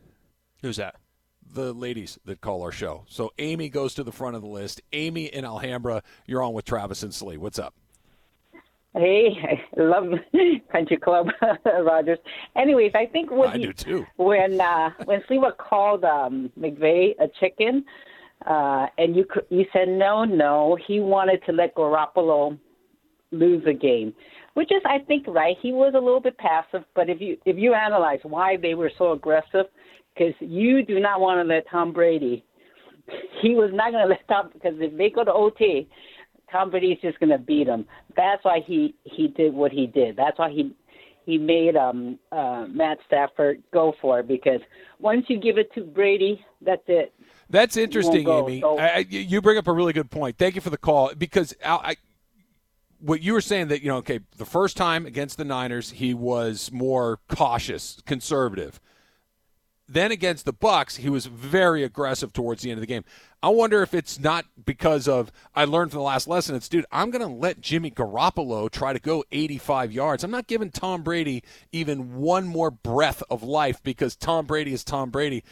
[0.60, 0.96] Who's that?
[1.54, 3.04] The ladies that call our show.
[3.08, 4.80] So Amy goes to the front of the list.
[4.92, 7.36] Amy in Alhambra, you're on with Travis and Slee.
[7.36, 7.74] What's up?
[8.94, 10.12] Hey, I love
[10.70, 11.28] Country Club
[11.64, 12.18] Rogers.
[12.56, 14.06] Anyways, I think when I do too.
[14.16, 17.84] When uh, when Sliwa called um, McVay a chicken,
[18.46, 22.58] uh, and you you said no, no, he wanted to let Garoppolo
[23.30, 24.14] lose a game
[24.54, 25.56] which is I think right.
[25.60, 28.90] He was a little bit passive, but if you if you analyze why they were
[28.98, 29.66] so aggressive,
[30.14, 32.44] because you do not want to let Tom Brady.
[33.40, 35.88] He was not going to let Tom because if they go to OT,
[36.50, 37.86] Tom Brady's just going to beat him.
[38.16, 40.16] That's why he he did what he did.
[40.16, 40.74] That's why he
[41.24, 44.60] he made um uh Matt Stafford go for it because
[44.98, 47.12] once you give it to Brady, that's it.
[47.50, 48.60] That's interesting, Amy.
[48.60, 50.38] So, I, you bring up a really good point.
[50.38, 51.96] Thank you for the call because I,
[52.98, 56.14] what you were saying that you know, okay, the first time against the Niners, he
[56.14, 58.80] was more cautious, conservative.
[59.88, 63.04] Then against the Bucs, he was very aggressive towards the end of the game.
[63.42, 66.54] I wonder if it's not because of I learned from the last lesson.
[66.54, 70.24] It's dude, I'm going to let Jimmy Garoppolo try to go 85 yards.
[70.24, 71.42] I'm not giving Tom Brady
[71.72, 75.42] even one more breath of life because Tom Brady is Tom Brady.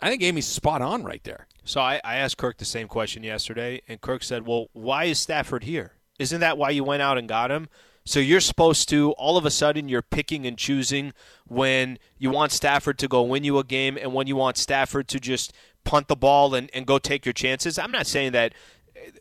[0.00, 1.46] I think Amy's spot on right there.
[1.64, 5.18] So I, I asked Kirk the same question yesterday, and Kirk said, "Well, why is
[5.18, 7.68] Stafford here?" Isn't that why you went out and got him?
[8.08, 11.12] So you're supposed to, all of a sudden, you're picking and choosing
[11.46, 15.08] when you want Stafford to go win you a game and when you want Stafford
[15.08, 15.52] to just
[15.84, 17.78] punt the ball and, and go take your chances.
[17.78, 18.54] I'm not saying that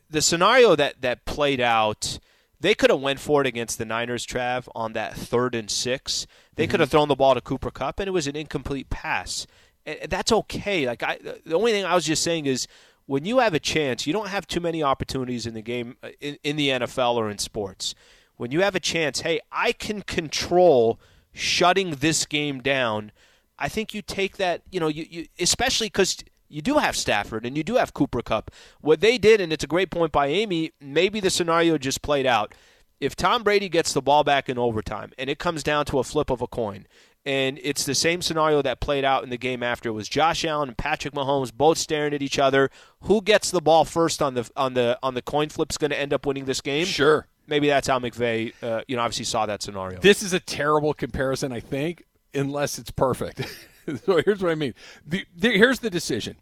[0.10, 2.18] the scenario that, that played out,
[2.62, 6.26] they could have went for it against the Niners, Trav, on that third and six.
[6.56, 6.72] They mm-hmm.
[6.72, 9.46] could have thrown the ball to Cooper Kupp, and it was an incomplete pass.
[9.86, 10.88] And that's okay.
[10.88, 12.70] Like I, the only thing I was just saying is
[13.06, 16.12] when you have a chance, you don't have too many opportunities in the game uh,
[16.22, 17.94] in, in the NFL or in sports.
[18.38, 21.00] When you have a chance, hey, I can control
[21.34, 23.12] shutting this game down.
[23.60, 27.46] I think you take that, you know, you, you especially because you do have Stafford
[27.46, 28.52] and you do have Cooper Kupp.
[28.82, 32.26] What they did, and it's a great point by Amy, maybe the scenario just played
[32.26, 32.54] out.
[33.00, 36.04] If Tom Brady gets the ball back in overtime and it comes down to a
[36.04, 36.88] flip of a coin,
[37.26, 39.90] and it's the same scenario that played out in the game after.
[39.90, 42.70] It was Josh Allen and Patrick Mahomes both staring at each other.
[43.02, 45.92] Who gets the ball first on the on the on the coin flip is going
[45.92, 46.86] to end up winning this game?
[46.86, 47.28] Sure.
[47.48, 50.00] Maybe that's how McVay, uh, you know, obviously saw that scenario.
[50.00, 53.42] This is a terrible comparison, I think, unless it's perfect.
[54.06, 54.74] so here's what I mean.
[55.06, 56.38] The, the, here's the decision.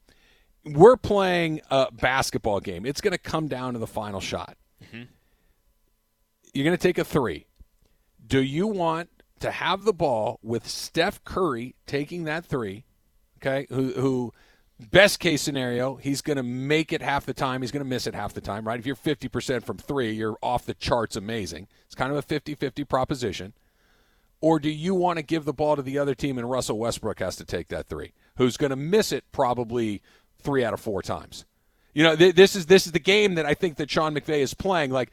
[0.65, 2.87] We're playing a basketball game.
[2.87, 4.57] It's going to come down to the final shot.
[4.83, 5.03] Mm-hmm.
[6.53, 7.45] You're going to take a three.
[8.25, 9.09] Do you want
[9.41, 12.85] to have the ball with Steph Curry taking that three,
[13.37, 14.33] okay, who, who
[14.79, 17.61] best case scenario, he's going to make it half the time.
[17.61, 18.79] He's going to miss it half the time, right?
[18.79, 21.67] If you're 50% from three, you're off the charts amazing.
[21.85, 23.53] It's kind of a 50 50 proposition.
[24.41, 27.19] Or do you want to give the ball to the other team and Russell Westbrook
[27.19, 30.01] has to take that three, who's going to miss it probably
[30.39, 31.45] three out of four times?
[31.95, 34.41] You know, th- this is this is the game that I think that Sean McVay
[34.41, 34.91] is playing.
[34.91, 35.11] Like,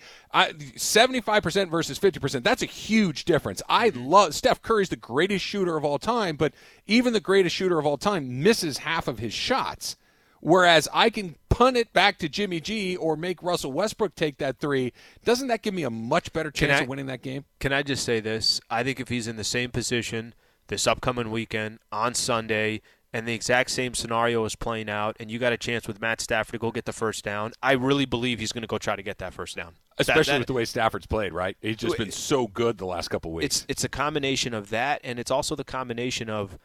[0.76, 2.44] seventy five percent versus fifty percent.
[2.44, 3.62] That's a huge difference.
[3.68, 4.04] I mm-hmm.
[4.04, 6.52] love Steph Curry's the greatest shooter of all time, but
[6.86, 9.96] even the greatest shooter of all time misses half of his shots.
[10.40, 14.58] Whereas I can punt it back to Jimmy G or make Russell Westbrook take that
[14.58, 14.92] three.
[15.24, 17.44] Doesn't that give me a much better chance I, of winning that game?
[17.60, 18.60] Can I just say this?
[18.68, 20.34] I think if he's in the same position
[20.66, 22.80] this upcoming weekend on Sunday
[23.12, 26.20] and the exact same scenario is playing out, and you got a chance with Matt
[26.20, 28.96] Stafford to go get the first down, I really believe he's going to go try
[28.96, 29.74] to get that first down.
[29.98, 31.56] Especially that, that, with the way Stafford's played, right?
[31.60, 33.62] He's just been so good the last couple weeks.
[33.62, 36.58] It's it's a combination of that, and it's also the combination of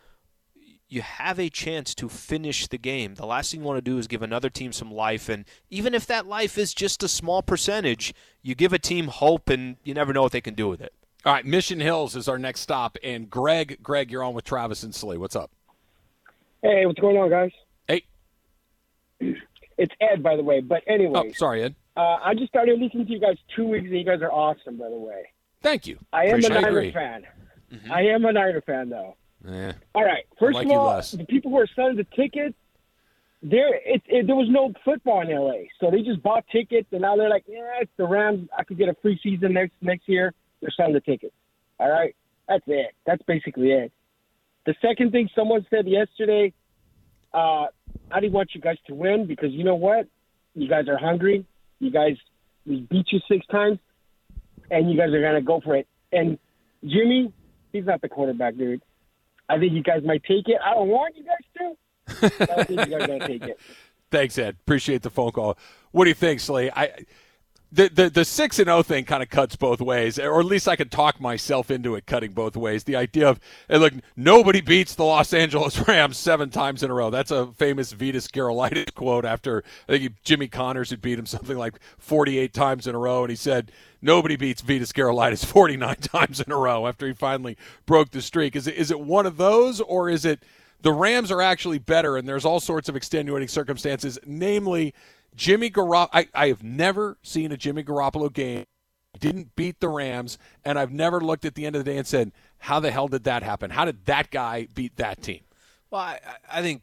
[0.90, 3.16] you have a chance to finish the game.
[3.16, 5.94] The last thing you want to do is give another team some life, and even
[5.94, 9.94] if that life is just a small percentage, you give a team hope, and you
[9.94, 10.94] never know what they can do with it.
[11.26, 14.84] All right, Mission Hills is our next stop, and Greg, Greg, you're on with Travis
[14.84, 15.18] and Slee.
[15.18, 15.52] What's up?
[16.62, 17.52] Hey, what's going on, guys?
[17.88, 18.04] Hey.
[19.80, 20.60] It's Ed, by the way.
[20.60, 21.14] But anyway.
[21.16, 21.76] Oh, sorry, Ed.
[21.96, 24.78] Uh, I just started listening to you guys two weeks, and you guys are awesome,
[24.78, 25.26] by the way.
[25.62, 26.00] Thank you.
[26.12, 27.28] I am Appreciate a Niner fan.
[27.72, 27.92] Mm-hmm.
[27.92, 29.16] I am a Niner fan, though.
[29.48, 29.74] Yeah.
[29.94, 30.24] All right.
[30.40, 32.56] First like of all, the people who are selling the tickets,
[33.44, 37.02] there it, it, there was no football in LA, so they just bought tickets, and
[37.02, 38.50] now they're like, yeah, it's the Rams.
[38.58, 40.34] I could get a free season next next year.
[40.62, 41.36] They're selling the tickets.
[41.80, 42.16] All right,
[42.48, 42.96] that's it.
[43.06, 43.92] That's basically it.
[44.68, 46.52] The second thing someone said yesterday,
[47.34, 47.68] uh,
[48.12, 50.08] I didn't want you guys to win because you know what?
[50.56, 51.46] You guys are hungry.
[51.80, 52.18] You guys,
[52.66, 53.80] we beat you six times,
[54.70, 55.88] and you guys are gonna go for it.
[56.12, 56.38] And
[56.84, 57.32] Jimmy,
[57.72, 58.82] he's not the quarterback, dude.
[59.48, 60.58] I think you guys might take it.
[60.62, 62.54] I don't want you guys to.
[62.54, 63.60] I think you guys are gonna take it.
[64.12, 64.58] Thanks, Ed.
[64.66, 65.58] Appreciate the phone call.
[65.92, 66.70] What do you think, Slee?
[66.76, 67.06] I
[67.72, 70.68] the the the six and zero thing kind of cuts both ways, or at least
[70.68, 72.86] I can talk myself into it cutting both ways.
[72.86, 73.40] The idea of
[73.70, 77.10] look, nobody beats the Los Angeles Rams seven times in a row.
[77.10, 81.58] That's a famous Vitas Gerulaitis quote after I think Jimmy Connors had beat him something
[81.58, 85.76] like forty eight times in a row, and he said nobody beats Vitas Gerulaitis forty
[85.76, 88.56] nine times in a row after he finally broke the streak.
[88.56, 90.44] Is it is it one of those, or is it?
[90.84, 94.94] The Rams are actually better, and there's all sorts of extenuating circumstances, namely
[95.38, 96.10] Jimmy Garoppolo.
[96.12, 98.66] I, I have never seen a Jimmy Garoppolo game
[99.20, 102.08] didn't beat the Rams, and I've never looked at the end of the day and
[102.08, 103.72] said, "How the hell did that happen?
[103.72, 105.42] How did that guy beat that team?"
[105.90, 106.20] Well, I,
[106.52, 106.82] I think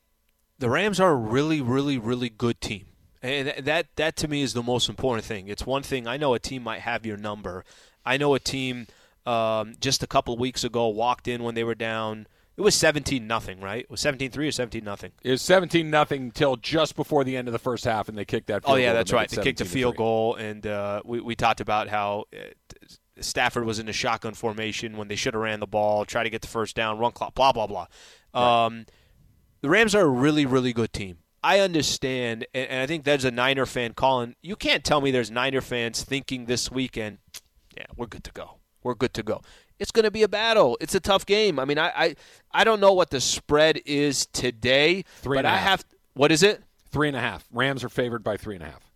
[0.58, 2.86] the Rams are a really, really, really good team,
[3.22, 5.48] and that that to me is the most important thing.
[5.48, 7.64] It's one thing I know a team might have your number.
[8.04, 8.86] I know a team
[9.26, 12.26] um, just a couple weeks ago walked in when they were down.
[12.56, 13.82] It was 17 nothing, right?
[13.82, 15.12] It was 17-3 or 17 nothing.
[15.22, 18.24] It was 17 nothing until just before the end of the first half, and they
[18.24, 18.62] kicked that.
[18.62, 18.74] Field goal.
[18.74, 19.28] oh yeah, that's right.
[19.28, 22.24] They kicked a field goal, and uh, we we talked about how.
[22.32, 22.38] Uh,
[23.20, 26.30] Stafford was in a shotgun formation when they should have ran the ball, try to
[26.30, 27.86] get the first down, run clock, blah blah blah.
[28.34, 28.86] Um,
[29.60, 31.18] the Rams are a really really good team.
[31.40, 34.34] I understand, and, and I think there's a Niner fan calling.
[34.42, 37.18] You can't tell me there's Niner fans thinking this weekend,
[37.76, 38.58] yeah, we're good to go.
[38.82, 39.42] We're good to go.
[39.78, 40.76] It's going to be a battle.
[40.80, 41.58] It's a tough game.
[41.58, 42.16] I mean, I I,
[42.52, 45.68] I don't know what the spread is today, Three but and a I half.
[45.80, 45.84] have.
[46.14, 46.62] What is it?
[46.90, 47.44] Three and a half.
[47.52, 48.88] Rams are favored by three and a half.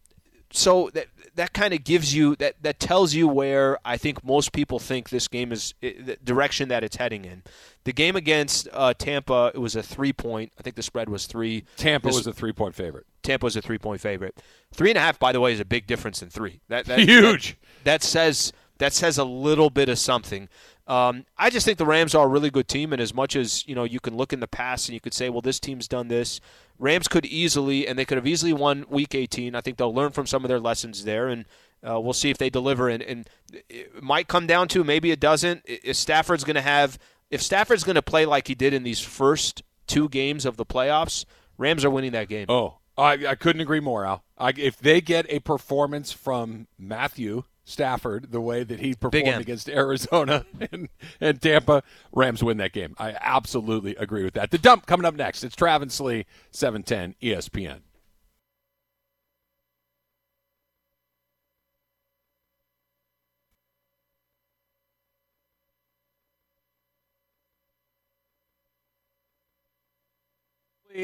[0.52, 4.52] so that that kind of gives you that that tells you where I think most
[4.52, 7.42] people think this game is the direction that it's heading in.
[7.84, 10.52] The game against uh, Tampa, it was a three point.
[10.58, 11.64] I think the spread was three.
[11.76, 13.06] Tampa This- was a three point favorite.
[13.22, 14.40] Tampa was a three point favorite.
[14.72, 16.60] Three and a half, by the way, is a big difference in three.
[16.68, 17.56] That, that Huge.
[17.84, 20.48] That, that says that says a little bit of something.
[20.86, 23.66] Um, I just think the Rams are a really good team, and as much as
[23.68, 25.86] you know, you can look in the past and you could say, well, this team's
[25.86, 26.40] done this.
[26.78, 29.54] Rams could easily, and they could have easily won Week 18.
[29.54, 31.44] I think they'll learn from some of their lessons there, and
[31.86, 32.88] uh, we'll see if they deliver.
[32.88, 33.28] And, and
[33.68, 35.62] it might come down to maybe it doesn't.
[35.66, 36.98] If Stafford's going to have,
[37.30, 40.64] if Stafford's going to play like he did in these first two games of the
[40.64, 41.24] playoffs,
[41.58, 42.46] Rams are winning that game.
[42.48, 44.24] Oh, I, I couldn't agree more, Al.
[44.38, 49.68] I, if they get a performance from Matthew Stafford the way that he performed against
[49.68, 50.88] Arizona and,
[51.20, 52.94] and Tampa, Rams win that game.
[52.98, 54.50] I absolutely agree with that.
[54.50, 55.44] The dump coming up next.
[55.44, 57.80] It's Travis Lee, E 710 ESPN.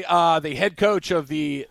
[0.07, 1.67] Uh, the head coach of the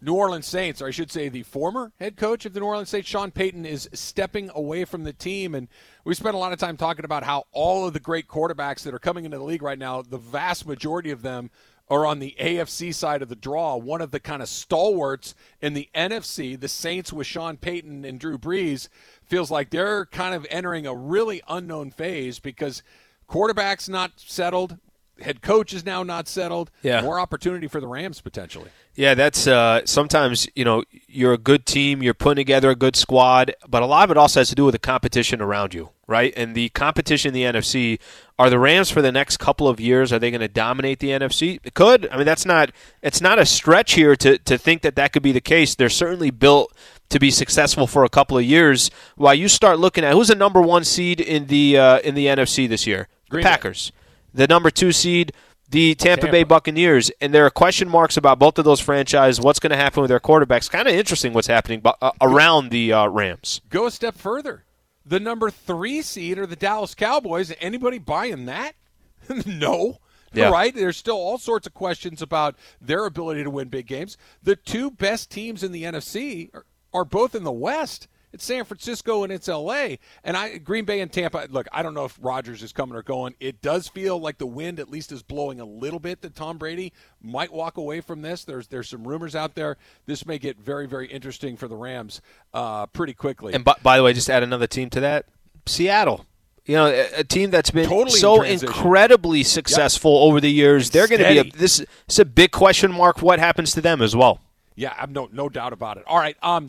[0.00, 2.88] New Orleans Saints, or I should say the former head coach of the New Orleans
[2.88, 5.54] Saints, Sean Payton, is stepping away from the team.
[5.54, 5.68] And
[6.04, 8.94] we spent a lot of time talking about how all of the great quarterbacks that
[8.94, 11.50] are coming into the league right now, the vast majority of them
[11.90, 13.76] are on the AFC side of the draw.
[13.76, 18.20] One of the kind of stalwarts in the NFC, the Saints with Sean Payton and
[18.20, 18.88] Drew Brees,
[19.24, 22.82] feels like they're kind of entering a really unknown phase because
[23.26, 24.78] quarterback's not settled.
[25.20, 26.70] Head coach is now not settled.
[26.82, 27.00] Yeah.
[27.02, 28.70] More opportunity for the Rams potentially.
[28.94, 32.96] Yeah, that's uh, sometimes you know you're a good team, you're putting together a good
[32.96, 35.90] squad, but a lot of it also has to do with the competition around you,
[36.06, 36.32] right?
[36.36, 38.00] And the competition in the NFC
[38.38, 40.12] are the Rams for the next couple of years.
[40.12, 41.60] Are they going to dominate the NFC?
[41.62, 42.08] It could.
[42.10, 42.70] I mean, that's not
[43.02, 45.74] it's not a stretch here to to think that that could be the case.
[45.74, 46.72] They're certainly built
[47.08, 48.90] to be successful for a couple of years.
[49.16, 52.26] While you start looking at who's the number one seed in the uh, in the
[52.26, 53.97] NFC this year, Green Bay.
[54.32, 55.32] The number two seed,
[55.70, 56.32] the Tampa, Tampa.
[56.32, 59.40] Bay Buccaneers, and there are question marks about both of those franchises.
[59.40, 60.70] What's going to happen with their quarterbacks?
[60.70, 63.60] Kind of interesting what's happening uh, around the uh, Rams.
[63.68, 64.64] Go a step further.
[65.04, 67.52] The number three seed are the Dallas Cowboys.
[67.60, 68.74] Anybody buying that?
[69.46, 69.98] no.
[70.32, 70.50] Yeah.
[70.50, 70.74] Right?
[70.74, 74.18] There's still all sorts of questions about their ability to win big games.
[74.42, 78.08] The two best teams in the NFC are, are both in the West.
[78.32, 79.96] It's San Francisco and it's LA.
[80.22, 81.48] And I Green Bay and Tampa.
[81.50, 83.34] Look, I don't know if Rodgers is coming or going.
[83.40, 86.58] It does feel like the wind at least is blowing a little bit that Tom
[86.58, 88.44] Brady might walk away from this.
[88.44, 89.76] There's there's some rumors out there.
[90.06, 92.20] This may get very very interesting for the Rams
[92.52, 93.54] uh, pretty quickly.
[93.54, 95.26] And by, by the way, just add another team to that
[95.66, 96.26] Seattle.
[96.66, 98.68] You know, a, a team that's been Totally so transition.
[98.68, 100.90] incredibly successful over the years.
[100.90, 101.82] They're going to be a, this.
[102.04, 103.22] It's a big question mark.
[103.22, 104.40] What happens to them as well?
[104.74, 106.04] Yeah, I've no no doubt about it.
[106.06, 106.68] All right, um,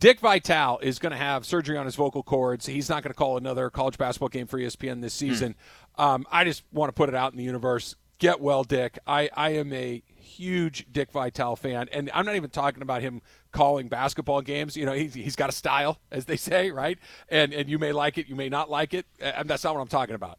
[0.00, 2.64] Dick Vitale is going to have surgery on his vocal cords.
[2.64, 5.54] He's not going to call another college basketball game for ESPN this season.
[5.98, 7.96] Um, I just want to put it out in the universe.
[8.18, 8.98] Get well, Dick.
[9.06, 13.20] I, I am a huge Dick Vitale fan, and I'm not even talking about him
[13.52, 14.74] calling basketball games.
[14.74, 16.98] You know, he's, he's got a style, as they say, right?
[17.28, 19.04] And and you may like it, you may not like it.
[19.22, 20.38] Uh, that's not what I'm talking about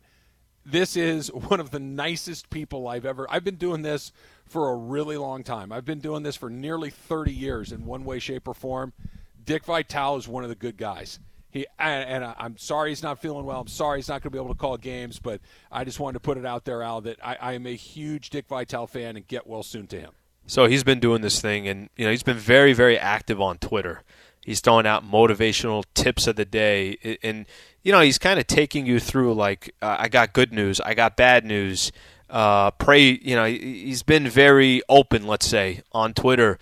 [0.63, 3.25] this is one of the nicest people I've ever.
[3.29, 4.11] I've been doing this
[4.45, 5.71] for a really long time.
[5.71, 8.93] I've been doing this for nearly 30 years in one way, shape, or form.
[9.51, 11.19] Dick Vitale is one of the good guys.
[11.49, 13.59] He and, and I'm sorry he's not feeling well.
[13.59, 16.13] I'm sorry he's not going to be able to call games, but I just wanted
[16.13, 19.17] to put it out there, Al, that I, I am a huge Dick Vitale fan
[19.17, 20.11] and get well soon to him.
[20.47, 23.57] So he's been doing this thing, and you know he's been very, very active on
[23.57, 24.03] Twitter.
[24.39, 27.45] He's throwing out motivational tips of the day, and
[27.83, 30.93] you know he's kind of taking you through like uh, I got good news, I
[30.93, 31.91] got bad news.
[32.29, 36.57] Uh, pray, you know he's been very open, let's say, on Twitter.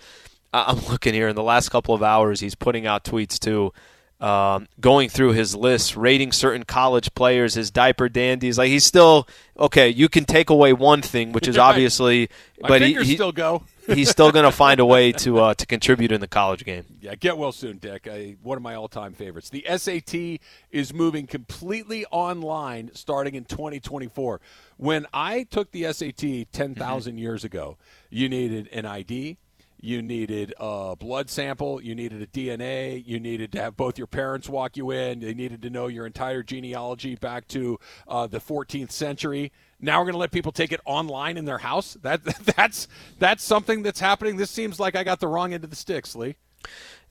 [0.52, 3.72] I'm looking here in the last couple of hours, he's putting out tweets too.
[4.20, 8.58] Um, going through his list, rating certain college players his diaper dandies.
[8.58, 9.26] Like he's still
[9.58, 9.88] okay.
[9.88, 12.28] You can take away one thing, which is obviously,
[12.60, 13.62] My but he, he- still go.
[13.86, 16.84] he's still going to find a way to uh, to contribute in the college game.
[17.00, 18.06] Yeah, get well soon, Dick.
[18.06, 19.48] I, one of my all-time favorites.
[19.48, 20.40] The SAT
[20.70, 24.38] is moving completely online starting in 2024.
[24.76, 27.78] When I took the SAT 10,000 years ago,
[28.10, 29.38] you needed an ID,
[29.82, 34.06] you needed a blood sample, you needed a DNA, you needed to have both your
[34.06, 37.78] parents walk you in, they needed to know your entire genealogy back to
[38.08, 39.52] uh, the 14th century.
[39.80, 41.96] Now we're going to let people take it online in their house.
[42.02, 42.22] That
[42.56, 42.86] that's
[43.18, 44.36] that's something that's happening.
[44.36, 46.36] This seems like I got the wrong end of the sticks, Lee.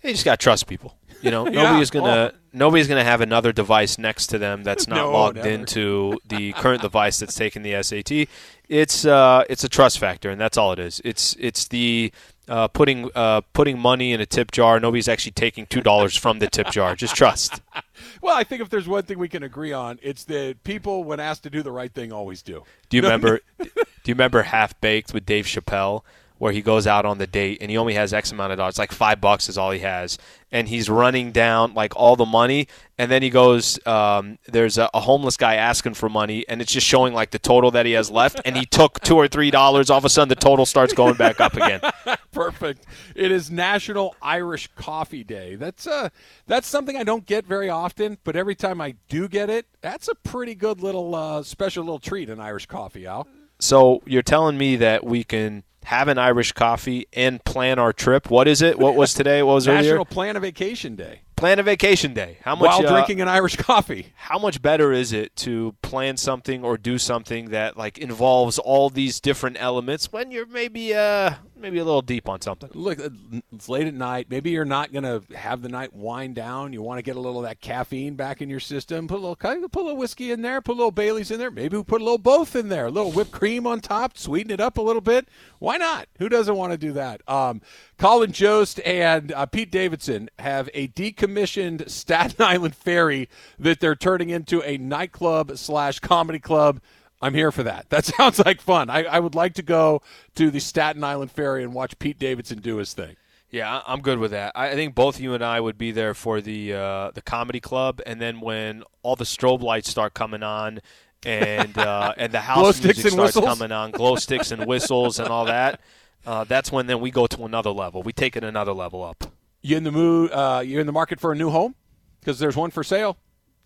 [0.04, 0.96] You just got to trust people.
[1.22, 1.64] You know, Yeah.
[1.64, 2.38] nobody's gonna Oh.
[2.54, 5.50] nobody's gonna have another device next to them that's not No, logged never.
[5.50, 8.28] into the current device that's taking the SAT.
[8.70, 11.02] It's uh, it's a trust factor, and that's all it is.
[11.04, 12.14] It's it's the
[12.50, 14.80] uh, putting uh, putting money in a tip jar.
[14.80, 16.96] Nobody's actually taking two dollars from the tip jar.
[16.96, 17.62] Just trust.
[18.22, 21.20] Well, I think if there's one thing we can agree on, it's that people, when
[21.20, 22.64] asked to do the right thing, always do.
[22.88, 23.42] Do you remember?
[23.58, 23.66] do
[24.06, 26.04] you remember Half Baked with Dave Chappelle,
[26.40, 28.80] where he goes out on the date and he only has X amount of dollars,
[28.80, 30.18] like five bucks is all he has,
[30.52, 32.68] and he's running down like all the money,
[32.98, 36.72] and then he goes, um, there's a, a homeless guy asking for money, and it's
[36.72, 39.52] just showing like the total that he has left, and he took two or three
[39.52, 39.90] dollars.
[39.90, 41.82] All of a sudden, the total starts going back up again.
[42.32, 42.86] Perfect.
[43.16, 45.56] It is National Irish Coffee Day.
[45.56, 46.10] That's uh
[46.48, 50.08] that's something I don't get very often, but every time I do get it, that's
[50.08, 52.30] a pretty good little uh, special little treat.
[52.30, 53.28] An Irish coffee, Al.
[53.60, 58.30] So you're telling me that we can have an Irish coffee and plan our trip?
[58.30, 58.78] What is it?
[58.80, 59.42] What was today?
[59.44, 60.06] What was National earlier?
[60.06, 61.22] Plan a Vacation Day.
[61.40, 62.38] Plan a vacation day.
[62.42, 64.08] How much While uh, drinking an Irish coffee.
[64.16, 68.90] how much better is it to plan something or do something that like involves all
[68.90, 73.10] these different elements when you're maybe uh maybe a little deep on something Look, uh,
[73.54, 74.28] it's late at night.
[74.30, 76.74] Maybe you're not going to have the night wind down.
[76.74, 79.08] You want to get a little of that caffeine back in your system.
[79.08, 80.62] Put a little, put a little whiskey in there.
[80.62, 81.52] Put a little Bailey's in there.
[81.52, 82.88] Maybe we put a little both in there.
[82.88, 84.18] A little whipped cream on top.
[84.18, 85.28] Sweeten it up a little bit.
[85.60, 86.08] Why not?
[86.20, 87.22] Who doesn't want to do that?
[87.28, 87.62] Um,
[88.00, 93.28] Colin Jost and uh, Pete Davidson have a decommissioned Staten Island ferry
[93.60, 96.80] that they're turning into a nightclub slash comedy club.
[97.22, 97.90] I'm here for that.
[97.90, 98.90] That sounds like fun.
[98.90, 100.02] I, I would like to go
[100.36, 103.18] to the Staten Island ferry and watch Pete Davidson do his thing.
[103.52, 106.14] yeah i'm good with that i I think both you and i would be there
[106.14, 110.44] for the uh the comedy club and then when all the strobe lights start coming
[110.44, 110.80] on
[111.24, 113.46] and uh and the house music starts whistles?
[113.46, 115.82] coming on glow sticks and whistles and all that
[116.26, 119.26] uh, that's when then we go to another level we take it another level up
[119.62, 120.32] You in the mood?
[120.32, 121.76] Uh, you in the market for a new home?
[122.20, 123.18] Because there's one for sale.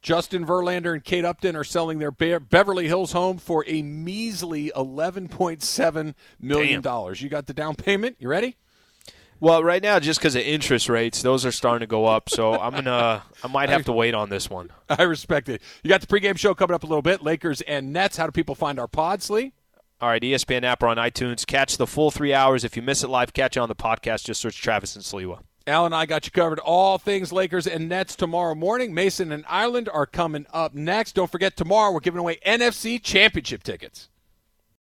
[0.01, 4.71] Justin Verlander and Kate Upton are selling their Be- Beverly Hills home for a measly
[4.75, 7.21] eleven point seven million dollars.
[7.21, 8.17] You got the down payment.
[8.19, 8.57] You ready?
[9.39, 12.53] well right now just because of interest rates those are starting to go up so
[12.61, 15.61] i'm gonna i might have to wait on this one I respect it.
[15.83, 17.23] You got the pregame show coming up a little bit.
[17.23, 18.15] Lakers and Nets.
[18.17, 19.51] How do people find our pods, Lee?
[20.03, 21.47] All right, ESPN app or on iTunes.
[21.47, 22.65] Catch the full three hours.
[22.65, 24.25] If you miss it live, catch it on the podcast.
[24.25, 25.39] Just search Travis and Sliwa.
[25.65, 26.59] Al and I got you covered.
[26.59, 28.93] All things Lakers and Nets tomorrow morning.
[28.93, 31.13] Mason and Ireland are coming up next.
[31.15, 34.09] Don't forget, tomorrow we're giving away NFC championship tickets.